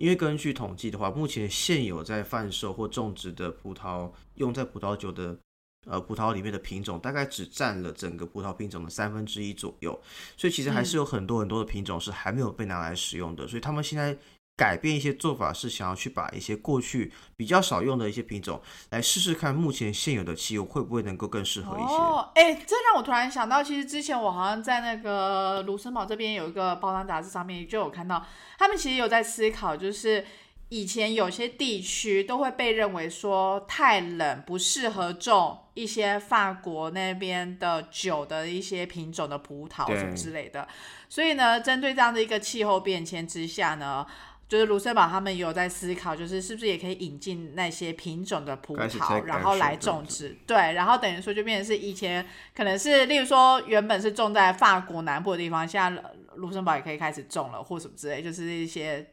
[0.00, 5.38] 因为根据统计的话，目前现有在贩售或种植的葡萄用在葡萄酒的
[5.86, 10.00] 呃葡萄里面的品种，大概只占了整个葡萄品种的三分之一左右，
[10.38, 14.16] 所以其实还是有很多很多的品种是还没有被拿来使用的，所以他们现在。
[14.60, 21.94] 改变一些做法是想要去把一些过去比较少用的一些品种来试试看，目前现有的汽油会不会能够更适合一些。
[21.94, 28.22] 哦，哎，这让我突然想到，其实之前我好像在那个卢森堡这边有一个包装杂志上面就有看到，
[28.58, 30.26] 他们其实有在思考，就是
[30.68, 40.68] 以前有些地区都会被认为说太冷，不适合种一些法国那边的酒的一些品种的葡萄什么之类的，
[41.08, 44.06] 所以呢，针对这样的一个气候变迁之下呢。
[44.50, 50.36] 就是卢森堡他们有在思考，就是是不是也可以引进那些品种的葡萄，然后来种植。
[50.44, 56.02] 对，然后等于说就变成是以前可能是，例如说原本是种在法国南部的地方，现在
[56.34, 59.06] 卢森堡也可以开始种了，或什么之类，就是一些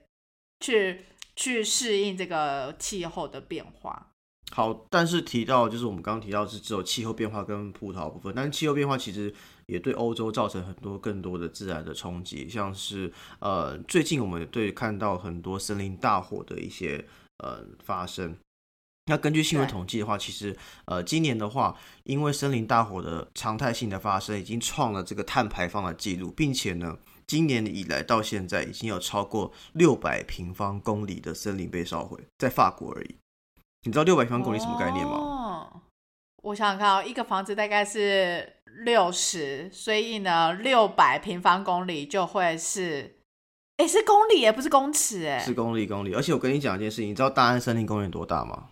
[0.60, 4.08] 去去适应这个气候的变化。
[4.52, 9.32] 好，但是提到就是我们刚刚提到是只有气候变化跟葡萄部分，但是气候变化其实
[9.68, 17.06] 也对欧洲造成很多更多的自然的冲击，像是呃最近我们对看到很多森林大火的一些
[17.38, 18.36] 呃发生。
[19.10, 33.16] 那根据新闻统计的话，其实呃今年的话，因为森林大火的常态性的发生，已经创了这个碳排放的记录，并且呢今年以来到现在已经有超过六百平方公里的森林被烧毁，在法国而已。
[33.84, 35.84] 你知道六百平方公里什么概念吗？
[36.44, 43.18] 我想想看哦，一个房子大概是六十，所以呢，六百平方公里就会是，
[43.78, 46.14] 哎，是公里，哎，不是公尺，哎，是公里，公里。
[46.14, 48.70] 而且我跟你讲一件事情，你知道大安森林公园多大吗？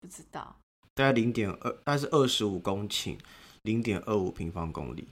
[0.00, 0.56] 不知道，
[0.94, 3.18] 大概零点二，大概是二十五公顷，
[3.62, 5.08] 零点二五平方公里。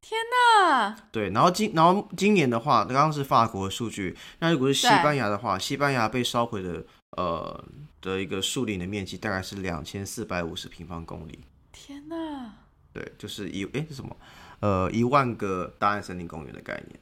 [0.00, 0.96] 天哪！
[1.10, 6.84] 对，然后今然后今年的话，刚刚是法国的数据，那如果是西班牙的话，西班牙被烧毁的。
[7.16, 7.64] 呃，
[8.02, 11.38] 的一个树林的面积大概是两千四百五十平方公里。
[11.86, 12.52] 天哪！
[12.92, 14.16] 对，就是一哎是什么？
[14.58, 16.98] 呃，一万个大安森林公园的概念。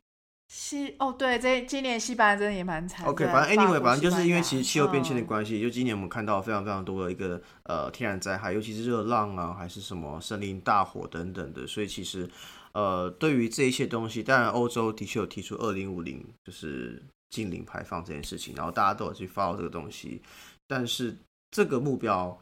[0.49, 3.07] 西哦，对，这今年西班牙真的也蛮惨。
[3.07, 12.29] OK，反正 anyway，反正就是因为其实气候变迁的嗯关系，就今年我们看到非常非常多的一个呃天然灾害，尤其是热浪啊，还是什么森林大火等等的，所以其实
[12.75, 20.21] 呃对于这一些东西，当然欧洲的确有提出二零五零就是净零排放这件事情，然后大家都有去 follow 这个东西，
[20.69, 21.17] 但是
[21.51, 22.39] 这个目标。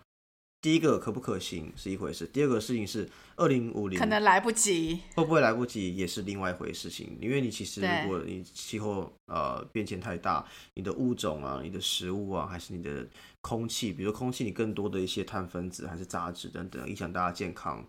[0.62, 5.01] 第一个可不可行是一回事，第二个事情是二零五零可能来不及。
[5.16, 13.05] 会不会来不及也是另外一回事情，因为你其实如果你气候呃变迁太大，你的物种啊、你的食物啊，还是你的
[13.40, 17.85] 空气，比如说空气你更多的一些碳分子还是杂质等等，影响大家健康，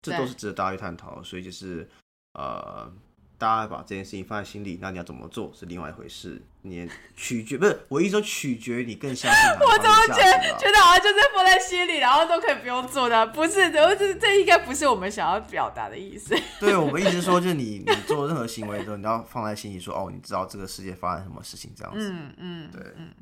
[0.00, 1.22] 这都是值得大家去探讨。
[1.22, 1.86] 所以就是
[2.32, 2.90] 呃，
[3.38, 16.36] 大家把这件事情放在心里，那你要怎么做是另外一回事，你取决不是我意思说取决于你更相信哪一方面的价值啊觉得好像就是放在心里，然后都可以不用做的，不是的，这这应该不是我们想要表达的意思。
[16.58, 22.10] 对我们一直说，就是你你做任何行为都你要放在心里说，哦，你知道这个世界发生什么事情这样子。
[22.10, 23.14] 嗯嗯，对嗯，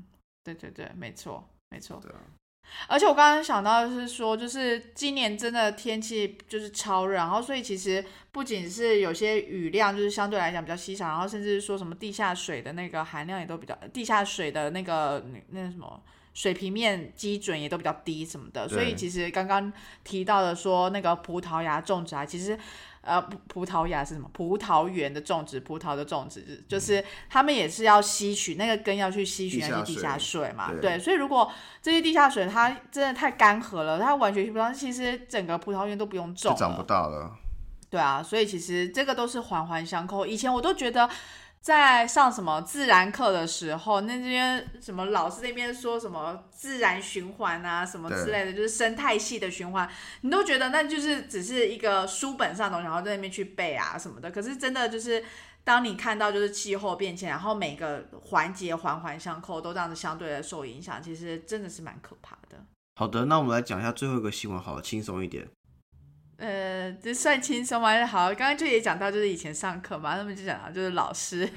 [0.43, 2.01] 对对对，没错没错。
[2.03, 2.17] 对啊，
[2.87, 16.03] 而且我刚刚想到的是说，就是今年真的天气就是超热，然后所以其实不仅是有些雨量就是相对来讲比较稀少，然后甚至说什么地下水的那个含量也都比较，地下水的那个那那什么。
[16.35, 19.73] 水平面基准也都比较低什么的，所以其实刚刚
[20.05, 22.59] 提到的说那个葡萄牙种植啊，其实
[23.07, 24.29] 呃葡葡萄牙是什么？
[24.33, 36.85] 葡萄园的种植，葡萄的种植，就是他们也是要吸取那个根要去吸取那些地下水水嘛，对对，所以如果这些地下水它真的太干涸了，它完全吸不到，其实整个葡萄园都不用种就长不了。
[36.87, 37.33] 大了。
[37.89, 40.27] 对啊，所以其实这个都是环环相扣。
[40.27, 41.09] 以前我都觉得。
[41.67, 49.89] 在上什么自然课的时候，那边什么老师那边说什么自然循环啊，什么之类的，就是生态系的循环，
[50.21, 54.31] 你都觉得那就是只是一个书本上的东西，然后在那边去背啊什么的。
[54.31, 55.25] 可是真的就是，
[55.65, 62.65] 当你看到就是气候变迁，然后每个环节环环相扣，都这样子相对的受影响，其实真的是蛮可怕的。
[62.95, 65.49] 好的，那我们来讲一下最后一个新闻，好，轻松一点。
[66.39, 68.07] 呃，这算轻松吗？
[68.07, 71.53] 好，刚刚就也讲到，就是以前上课嘛，那么就讲到就是老师， 就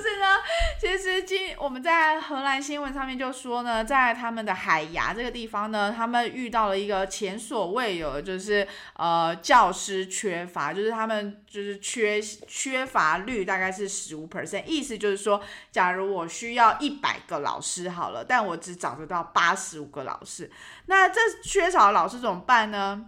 [0.00, 0.40] 是呢，
[0.80, 15.40] 其实今我们在荷兰新闻上面就说呢，在他们的海牙这个地方呢，他们遇到了一个前所未有的，就是呃教师缺乏，就是他们就是缺缺乏率大概是十五 percent，意思就是说，
[15.72, 20.50] 假如我需要一百个老师好了，但我只找得到八十五个老师，
[20.86, 23.06] 那这缺少老师怎么办呢？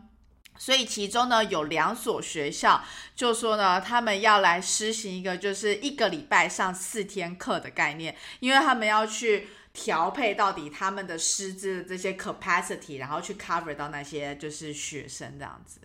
[0.59, 2.83] 所以其中呢有两所学校
[3.15, 15.81] 就说呢，他们要来实行一个就是一个礼拜上四天课的概念，因为他们要去调配到底他们的师资的这些 capacity，然后去 cover 到那些就是学生这样子。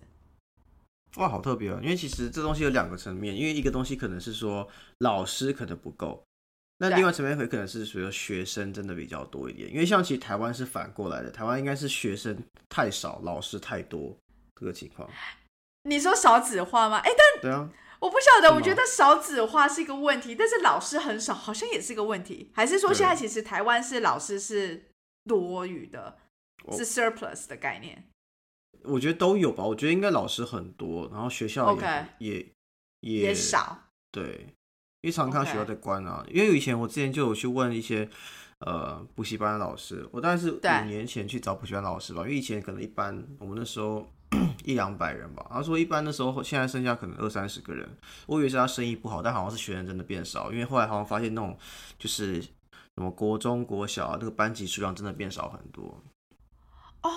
[1.17, 1.77] 哇，好特别哦！
[1.83, 4.65] 因为其实这东西有两个层面，因为一个东西可能是说
[4.99, 6.23] 老师可能不够，
[6.77, 9.69] 那另外层面会可能是说学生真的比较多一点。
[9.69, 14.17] 因为像其实台湾是反过来的，台湾应该是学生太少，老师太多
[14.61, 15.09] 这个情况。
[15.83, 16.99] 你说少子化吗？
[16.99, 17.67] 哎，但对啊，
[17.99, 22.51] 我不晓得，我觉得少子化是一个问题，但是老师很少，好像也是个问题。
[22.53, 24.89] 还是说对现在其实台湾是老师是
[25.25, 26.19] 多余的，
[26.71, 28.07] 是 surplus 的概念？
[28.83, 29.63] 我觉得都有吧。
[29.63, 32.53] 我觉得应该老师很多，然后学校也也
[32.99, 33.89] 也也少。
[34.11, 34.55] 对，
[35.01, 36.23] 因为常看到学校在关啊。
[36.29, 38.07] 因为以前我之前就有去问一些
[38.59, 44.07] 呃补习班的老师，我大概是五年前去找补习班老师吧，因为以前可能一般我们那时候
[44.63, 51.57] 一两百人吧，他说一般的时候现在剩下可能二三十个人，我以为是他生意不好，但好像是学生真的变少，因为后来好像发现那种
[51.99, 52.49] 就是什
[52.95, 56.01] 么国中国小啊那个班级数量真的变少很多。
[57.03, 57.09] 哦，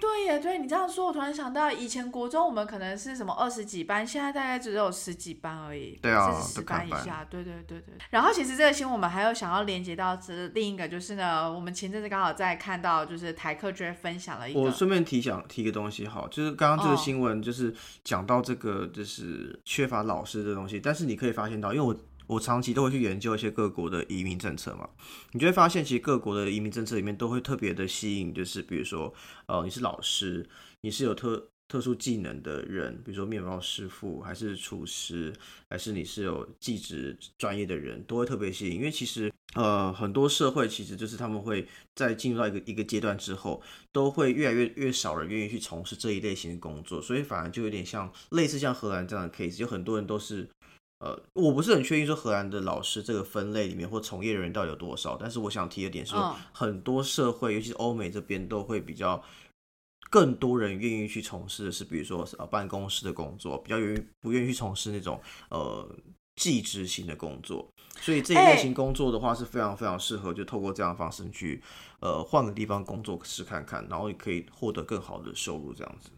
[0.00, 5.98] 对耶，对你这样说，我突然想到，以前国中我们可能是什么二十几班，现在大概只有十几班而已。
[6.02, 7.26] 对啊十班班以下。
[7.30, 7.94] 对对对对。
[8.10, 17.74] 然后其实这个新闻我们还有想要连接到这另一个，就是呢，我们前阵子刚好在看到，就是台客居然分享了一个，我顺便提想提个东西，好，就是刚刚这个哦新闻就是
[18.04, 21.94] 讲到这个就是缺乏老师的东西，但是你可以发现到，因为我
[22.32, 24.88] 我长期都会去研究一些各国的移民政策嘛，
[25.32, 29.12] 你就会发现其实各国的移民政策里面都会特别的吸引，就是比如说
[29.46, 30.48] 呃你是老师，
[30.80, 35.32] 你是有特特殊技能的人，比如说面包师傅，还是厨师，
[35.70, 50.48] 还是你是有技职专业的人，都会特别吸引，因为其实呃很多社会其实就是他们会在进入到一个一个阶段之后，都会越来越越少人愿意去从事这一类型的工作，所以反而就有点像类似像荷兰这样的 case，有很多人都是
[51.02, 59.22] 呃，我不是很确定说荷兰的老师这个分类里面或从业人员到底有多少，但是我想提的点是，嗯很多社会，尤其是欧美这边都会比较。
[60.10, 65.88] 更多人愿意去从事的是，比如说呃办公室的工作，比较愿意不愿意去从事那种呃
[66.36, 67.66] 技职型的工作，
[67.98, 71.62] 所以这一类哎型工作的话是非常非常适合，就透过这样的方式去
[72.00, 76.10] 呃换个地方工作试看看，然后也可以获得更好的收入这样子。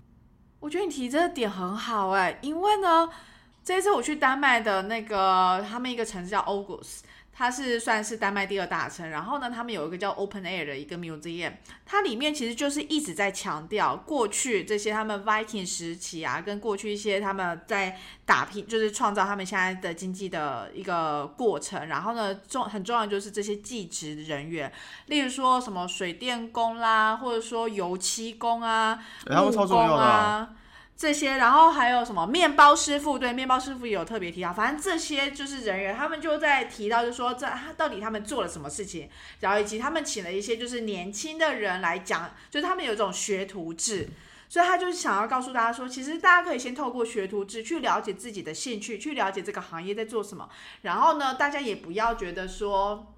[0.58, 3.08] 我觉得你提这个点很好哎、因为呢，
[3.64, 6.98] 这一次我去丹麦的那个他们一个城市叫 August，
[7.32, 9.08] 它是算是丹麦第二大城。
[9.08, 11.54] 然后呢，他们有一个叫 Open Air 的一个 museum，
[11.86, 21.88] 它里面其实就是一直在强调过去这些他们 Viking 时期啊，跟过去一些他们在打拼，就是创造他们现在的经济的一个过程。
[21.88, 24.70] 然后呢，重很重要就是这些技职人员，
[25.06, 30.50] 例如说什么水电工啦，或者说油漆工啊，欸他们超重要的、木工啊。
[30.96, 33.18] 这些，然后还有什么面包师傅？
[33.18, 34.52] 对，面包师傅也有特别提到。
[34.52, 44.08] 反正这些就是人员，他们就在提到，就说这他到底他们做了什么事情，然后以及他们请了一些就是年轻的人来讲，就是他们有一种学徒制，
[44.48, 50.48] 所以他就是想要告诉大家说，其实大家可以先透过学徒制去了解自己的兴趣，去了解这个行业在做什么，
[50.82, 53.13] 然后呢，大家也不要觉得说。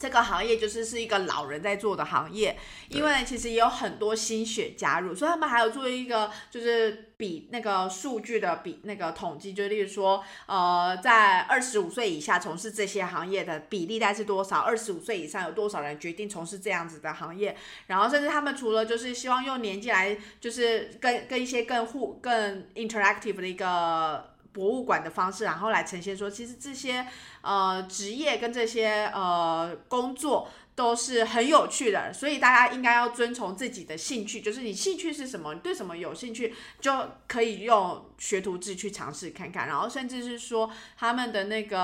[0.00, 2.56] 这个行业就是是一个老人在做的行业，
[2.88, 14.60] 因为其实也有很多新血加入，所以他们还有做一个就是比那个数据的比那个统计，就例如说，呃，在二十五岁以下从事这些行业的比例大概是多少？
[14.60, 17.54] 二十五岁以上有多少人决定从事这样子的行业？
[17.88, 24.30] 然后甚至他们除了就是希望用年纪来，就是跟跟一些更互更 interactive 的一个。
[24.52, 27.06] 博物馆的方式，然后来呈现说，其实这些
[27.42, 41.78] 呃职业跟这些呃工作都是很有趣的，所以大家应该要遵从自己的兴趣，就是你兴趣是什么，你对什么有兴趣，就可以用学徒制去尝试看看，然后甚至是说他们的那个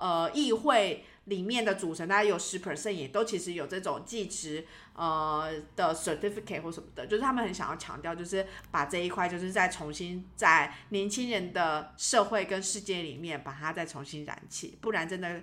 [0.00, 4.66] 呃议会里面的组成，大概有十 percent 也都其实有这种技职
[4.98, 15.40] 呃的 certificate 或什么的，就是他们很想要强调，就是把这一块就是再重新在年轻人的社会跟世界里面把它再重新燃起，不然真的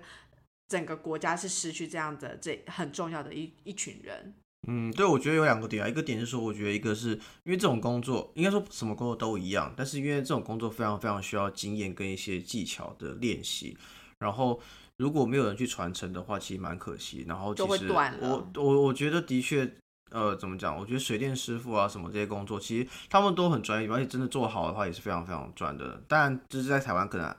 [0.68, 4.34] 整个国家是失去这样的这很重要的一一群人。
[4.68, 7.10] 嗯，对，我觉得有两个点啊，一个点是说，我觉得一个是
[7.44, 13.78] 因为这种工作，应该说什么工作都一样，但是因为这种工作非常非常需要经验跟一些技巧的练习，
[14.18, 14.60] 然后
[14.98, 17.24] 如果没有人去传承的话，其实蛮可惜。
[17.28, 19.70] 然后其就会实我我我觉得的确，
[20.10, 20.76] 呃，怎么讲？
[20.78, 26.02] 我觉得水电师傅啊什么这些工作，其实他们都很专业，而且真的做好的话也是非常非常赚的。
[26.08, 27.36] 当然，就是在台湾可能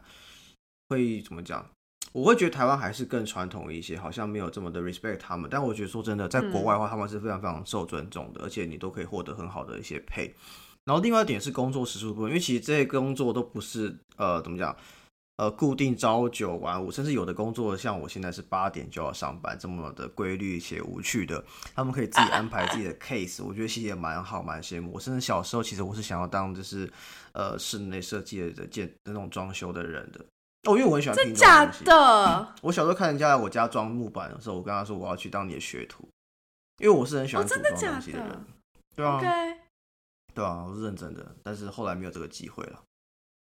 [0.89, 1.66] 会怎么讲？
[2.14, 5.47] 我会觉得台湾还是更传统一些，好像没有这么的 respect 他们。
[5.51, 10.32] 但我觉得说真的，在国外的话，他们是非常非常受尊重的，而且你都可以获得很好的一些 pay。
[10.86, 14.76] 然后另外一点是工作时数部分，因为其实这些工作都不是呃怎么讲，
[15.38, 21.43] 呃固定朝九晚五，甚至有的工作像我现在是八点就要上班，这么的规律且无趣的，
[21.75, 24.91] 他们可以自己安排自己的 case，我觉得其实也蛮好，蛮羡慕。
[24.93, 26.91] 我甚至小时候其实我是想要当就是
[27.33, 30.19] 呃室内设计的建那种装修的人的。
[30.67, 31.65] 哦，因为我很喜欢拼这假。
[31.85, 32.55] 的？
[32.61, 36.09] 我小时候看人家来我家装木板的时候，我跟他说我要去当你的学徒，
[36.79, 38.41] 因为我是很喜欢哦组装真的假的。
[38.95, 39.21] 对啊
[40.33, 42.81] 对啊，我是认真的，但是后来没有这个机会了。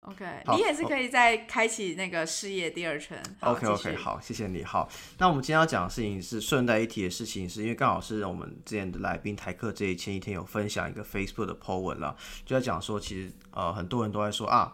[0.03, 0.25] OK，
[0.55, 3.21] 你也是可以再开启那个事业第二春。
[3.41, 4.63] OK OK，好，谢谢你。
[4.63, 14.73] 好，那我们今天要讲的事情是顺带一提的事情，是因为刚好是我们之前的来宾台客这一前一天有分享一个 Facebook 的 po 文了，就在讲说，其实呃很多人都在说啊，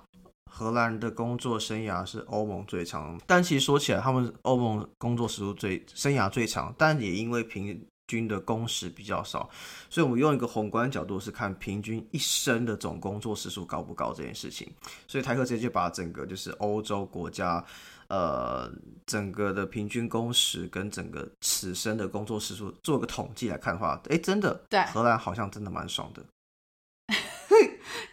[0.52, 9.50] 荷兰人的工作生涯是欧盟最长，但其实说起来，他们欧盟工作时数最生涯最长，但也因为平均的工时比较少，
[9.90, 14.72] 所以我们用一个宏观角度是看平均一生的总工作时数高不高这件事情。
[15.08, 17.64] 所以台克直接就把整个就是欧洲国家，
[18.08, 18.72] 呃，
[19.06, 26.24] 整个的平均工时跟整个此生的工作时数做个统计来看的话，哎，真的，对荷兰好像真的蛮爽的。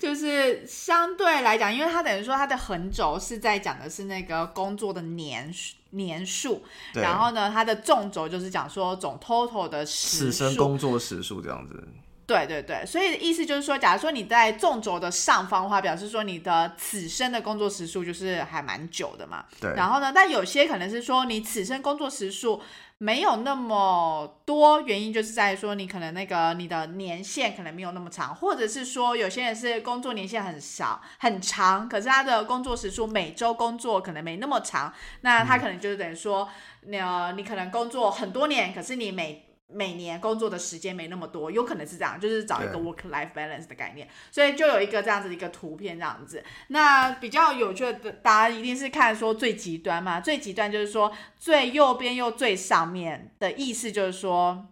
[0.02, 10.58] 就是相对来讲，因为它等于说它的横轴是在讲的是那个工作的年数年数，然后呢，它的纵轴就是讲说总 total 的时此生数。
[10.58, 11.86] 工作时数这样子。
[12.26, 19.44] 对对对，所以意思就是说，假如说你在纵轴的上方的话，表示说你的此生的工作时数就是还蛮久的嘛。
[19.60, 22.60] 对，然后呢，但有些可能是说你此生工作时数
[23.02, 36.48] 没有那么多，原因就是在于说你可能那个你的年限可能没有那么长，或者是说有些人是工作年限很少很长，可是他的工作时数每周工作可能没那么长，那他可能就是等于说，
[36.92, 46.44] 呃，你可能工作很多年，可是你每每年工作的时间没那么多，有可能是这样，就是找一个 work life balance 的概念，所以就有一个这样子的一个图片这样子。
[46.68, 54.66] 那比较有趣的，大家一定是看说最极端嘛，最极端就是说最右边又最上面的意思就是说。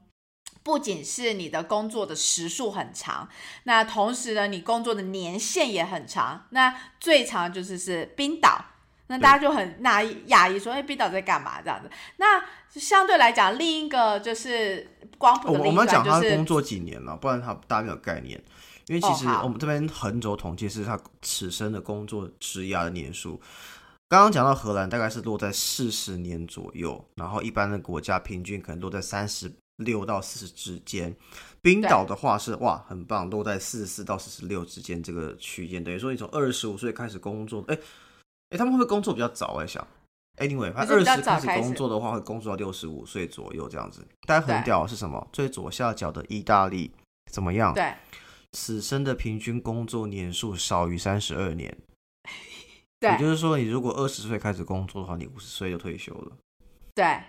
[0.63, 3.27] 不仅是你的工作的时数很长，
[3.65, 6.47] 那同时呢，你工作的年限也很长。
[6.51, 8.63] 那最长就是是冰岛，
[9.11, 11.91] 那大家就很讶异讶异说，哎，冰岛在干嘛这样子？
[12.19, 14.89] 那相对来讲，另一个就是
[15.19, 18.41] 光谱我我的另一们要讲他工作几年了，不然他大家没有概念。
[18.87, 23.41] 因为其实我们这边横轴统计是他此生的工作职涯的年数。
[24.09, 31.15] 刚刚讲到荷兰大概是落在四十年左右，然后一般的国家平均可能落在三十六到四十之间。
[31.61, 37.79] 冰岛的话是哇很棒，落在四十四到四十六之间这个区间，等于说你从二十五岁开始工作，哎、
[38.51, 39.53] 哎、他们会不会工作比较早？
[39.55, 39.87] 我在想。
[40.39, 44.07] Anyway，他二十开始早工作的话，会工作到六十五岁左右这样子。
[44.27, 45.29] 但很屌的是什么？
[45.33, 46.93] 最左下角的意大利
[47.31, 47.75] 怎么样？
[47.75, 47.93] 对
[48.53, 51.77] 此生的平均工作年数少于三十二年，
[52.99, 56.33] 对也就是说，你如果二十岁开始工作的话，你五十岁就退休了。
[56.95, 57.23] 对，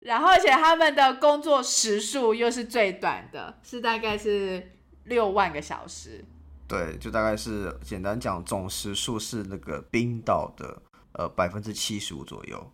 [0.00, 4.72] 然后而且他们的工作时数又是最短的，是大概是
[5.04, 6.24] 六万个小时。
[6.68, 12.70] 对，就大概是简单讲，总时数是那个冰岛的呃百分之七十五左右。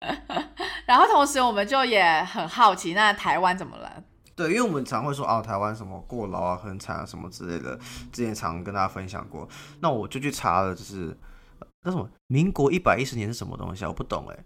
[0.86, 4.02] 然后同时我们就也很好奇，那台湾怎么了？
[4.34, 7.76] 对，因为我们常会说啊，台湾什么过劳啊、很惨啊什么之类的，
[8.12, 9.46] 之前常跟大家分享过。
[9.80, 11.16] 那我就去查了，就是
[11.58, 13.88] 呃那什么民国一百一十年是什么东西啊？
[13.88, 14.44] 我不懂哎，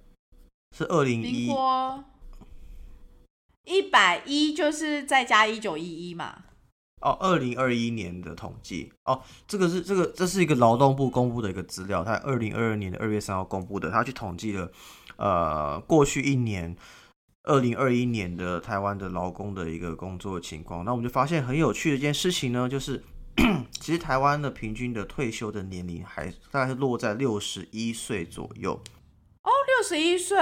[0.76, 1.54] 是二零民一
[3.64, 6.44] 一百一就是再加一九一一嘛？
[7.02, 8.92] 哦，二零二一年的统计。
[9.04, 14.70] 哦，这个是这个这是一个劳动部公布的一个资料，它二零二二年的二月三号公布的，它去统计了
[15.16, 16.74] 呃过去一年
[17.44, 23.02] 二零二一年的台湾的劳工的一个工作情况，那我们就发现很有趣的一件事情呢，就是
[23.80, 28.80] 其实台湾的平均的退休的年龄还大概是落在六十一岁左右，
[29.42, 30.38] 六十一岁，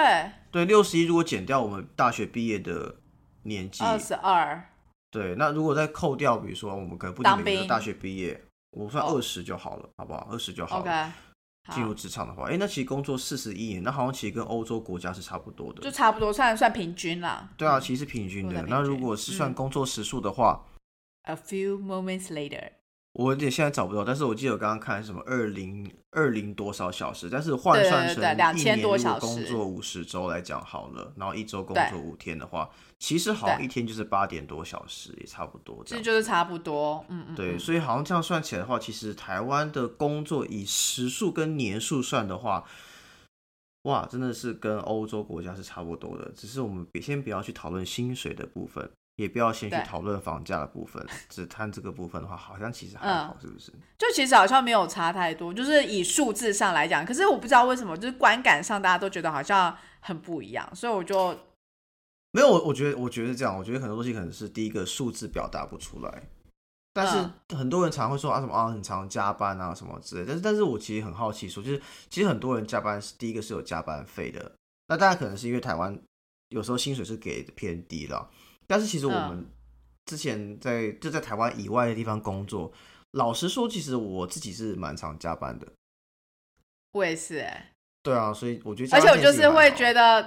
[0.51, 2.97] 对，六十一如果减掉我们大学毕业的
[3.45, 4.70] 年纪，二十二，
[5.11, 8.41] 对，那如果再扣掉，比如说我们可能不仅当兵每个都大学毕业，
[8.71, 10.29] 我算哦二十就好了，好不好？
[10.31, 11.13] 二十就好了。
[11.73, 15.83] 进入好，职场的话，哎、那其实工作四十一年，那好像其实跟欧洲国家是差不多的。
[15.83, 17.49] 就差不多算算平均啦。
[17.57, 18.65] 对啊，其实是平均的。
[18.67, 20.65] 那如果是算嗯工作时数的话
[21.25, 22.71] ，A few moments later，
[23.15, 36.05] 我有点现在找不到，但是我记得我刚刚看什么二零二零多少小时，但是换算成对对2000一年如果多小时工作五十周来讲好了，然后一周工作五天的话，其实好像一天就是八点多小时，也差不多这样。
[36.05, 37.05] 这就是差不多。
[37.09, 42.65] 嗯嗯，对，嗯所以好像这样算起来的话，其实台湾的工作以时数跟年数算的话，
[43.83, 46.31] 哇，真的是跟欧洲国家是差不多的。
[46.37, 48.89] 只是我们别先不要去讨论薪水的部分，
[49.21, 53.29] 也不要先去讨论房价的部分，只谈这个部分的话，好像其实还嗯。
[53.29, 53.71] 好，是不是？
[53.99, 61.37] 就其实好像没有差太多，就是以数字上来讲，可是我不知道为什么，就是观感上大家都觉得好像很不一样，所以我就
[62.33, 66.23] 没有，我我觉得，我觉得这样，我觉得很多东西可能是第一个数字表达不出来，
[66.95, 74.53] 但是很多人常会说啊什么啊很常加班啊什么之类的，但是但是我其实很好奇说，就是其实很多人加班是第一个是有加班费的，
[74.89, 75.99] 那大家可能是因为台湾
[76.49, 78.29] 有时候薪水是给的偏低了，
[78.71, 79.45] 但是其实我们
[80.07, 82.73] 之前在就在台湾以外的地方工作，
[83.11, 85.67] 老实说，其实我自己是蛮常加班的，
[86.93, 89.69] 我也是哎、对啊，所以我觉得而且我就是会。
[89.73, 90.23] 觉得，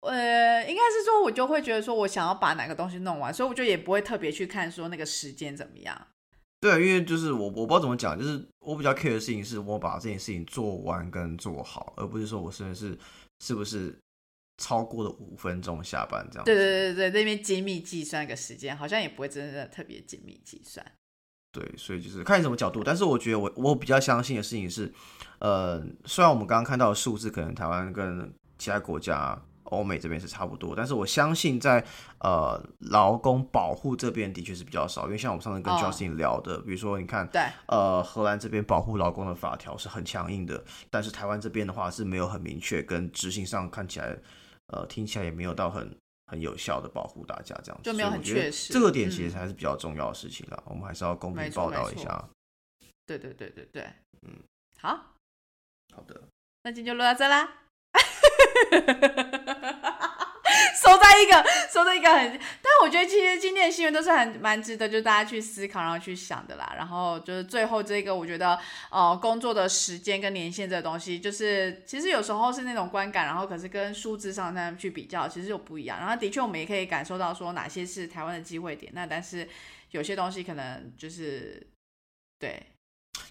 [0.00, 6.06] 呃，应该是说我就会觉得说我想要把哪个东西弄完，所以我就也不会特别去看说那个时间怎么样。
[6.60, 12.98] 对，因为就是我我不知道怎么讲，就是我比较 care 的事情是我把这件事情做完跟做好，而不是说我是不是
[13.38, 13.98] 是不是
[14.58, 16.44] 超过了五分钟下班这样。
[16.44, 20.84] 对对对对，那边精密计算个时间，好像也不会真的特别精密计算。
[21.50, 24.92] 对，所以就是看你什么角度，但是我觉得我我比较相信的事情是，
[25.38, 29.42] 呃，虽然我们刚刚看到的数字可能台湾跟其他国家。
[29.70, 31.84] 欧美这边是差不多，但是我相信在
[32.20, 44.16] 呃劳工保护这边的确是比较少，因为像我们上次跟哦 Justin 聊的，比如说你看对，呃，荷兰这边保护劳工的法条是很强硬的，但是台湾这边的话是没有很明确，跟执行上看起来，
[44.68, 45.96] 呃，听起来也没有到很
[46.26, 52.28] 很有效的保护大家这样子，就没有很确实这个点其实还是比较重要的事情啦，我们还是要公平报道一下。
[53.06, 53.82] 对对对对对，
[54.22, 54.38] 嗯，
[54.78, 55.14] 好，
[55.94, 56.22] 好的，
[56.62, 57.62] 那今天就录到这啦。
[60.82, 66.72] 收在一个 收在一个很，但我觉得其实今天的新闻都是很蛮值得，就大家去思考，然后去想的啦。
[66.76, 68.58] 然后就是最后这个，我觉得
[68.90, 75.98] 呃，工作的时间跟年限这个东西，就是其实有时候是那种观感，然后可是跟数字上那去比较，其实又不一样。
[75.98, 79.48] 然后的确我们也可以感受到说哪些是台湾的机会点，那但是
[79.90, 81.66] 有些东西可能就是
[82.38, 82.62] 对。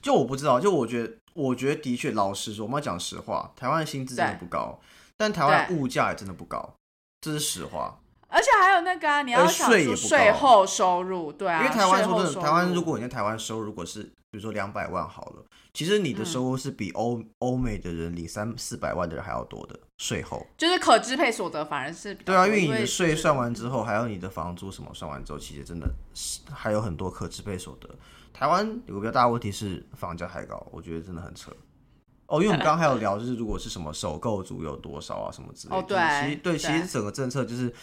[0.02, 4.80] 就我不知道，就我觉得，我觉得的确，老实说，我们要讲实话，台湾的薪资真的不高，
[5.16, 6.76] 但台湾物价也真的不高，
[7.22, 7.99] 这是实话。
[8.30, 27.89] 而且还有那个啊，你要想出税后收入，对啊，因为台湾说真的，台湾如果你在台湾收入如果是比如说两百万好了，其实你的收入是比欧欧美的人领三四百万的人还要多的税后，就是可支配所得反而是对啊，因为你的税算完之后，还有你的房租什么算完之后，其实真的是还有很多可支配所得。
[28.34, 31.49] 台湾有个比较大的问题是房价太高，我觉得真的很扯。
[32.28, 35.80] 哦，因为我们刚刚还有聊，就是如果是什么首购族有多少啊，什么之类的。
[35.80, 37.73] 哦，对，其实对，其实整个政策就是，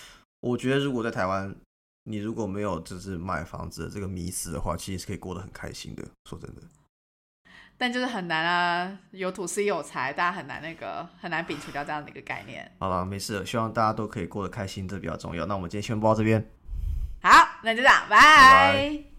[0.41, 1.55] 我觉得如果在台湾，
[2.05, 6.05] 你如果没有就是买房子的这个迷思的话，其实是可以过得很开心的。
[6.29, 6.61] 说真的，
[7.79, 12.71] 但就是很难啊，有土司有财，大家很难那个很难摒除掉这样的一个概念。
[12.81, 15.47] 好了，没事，希望大家都可以过得开心，这比较重要。
[15.47, 16.47] 那我们今天先播到这边。
[17.23, 17.31] 好，
[17.63, 19.14] 那就这样，拜。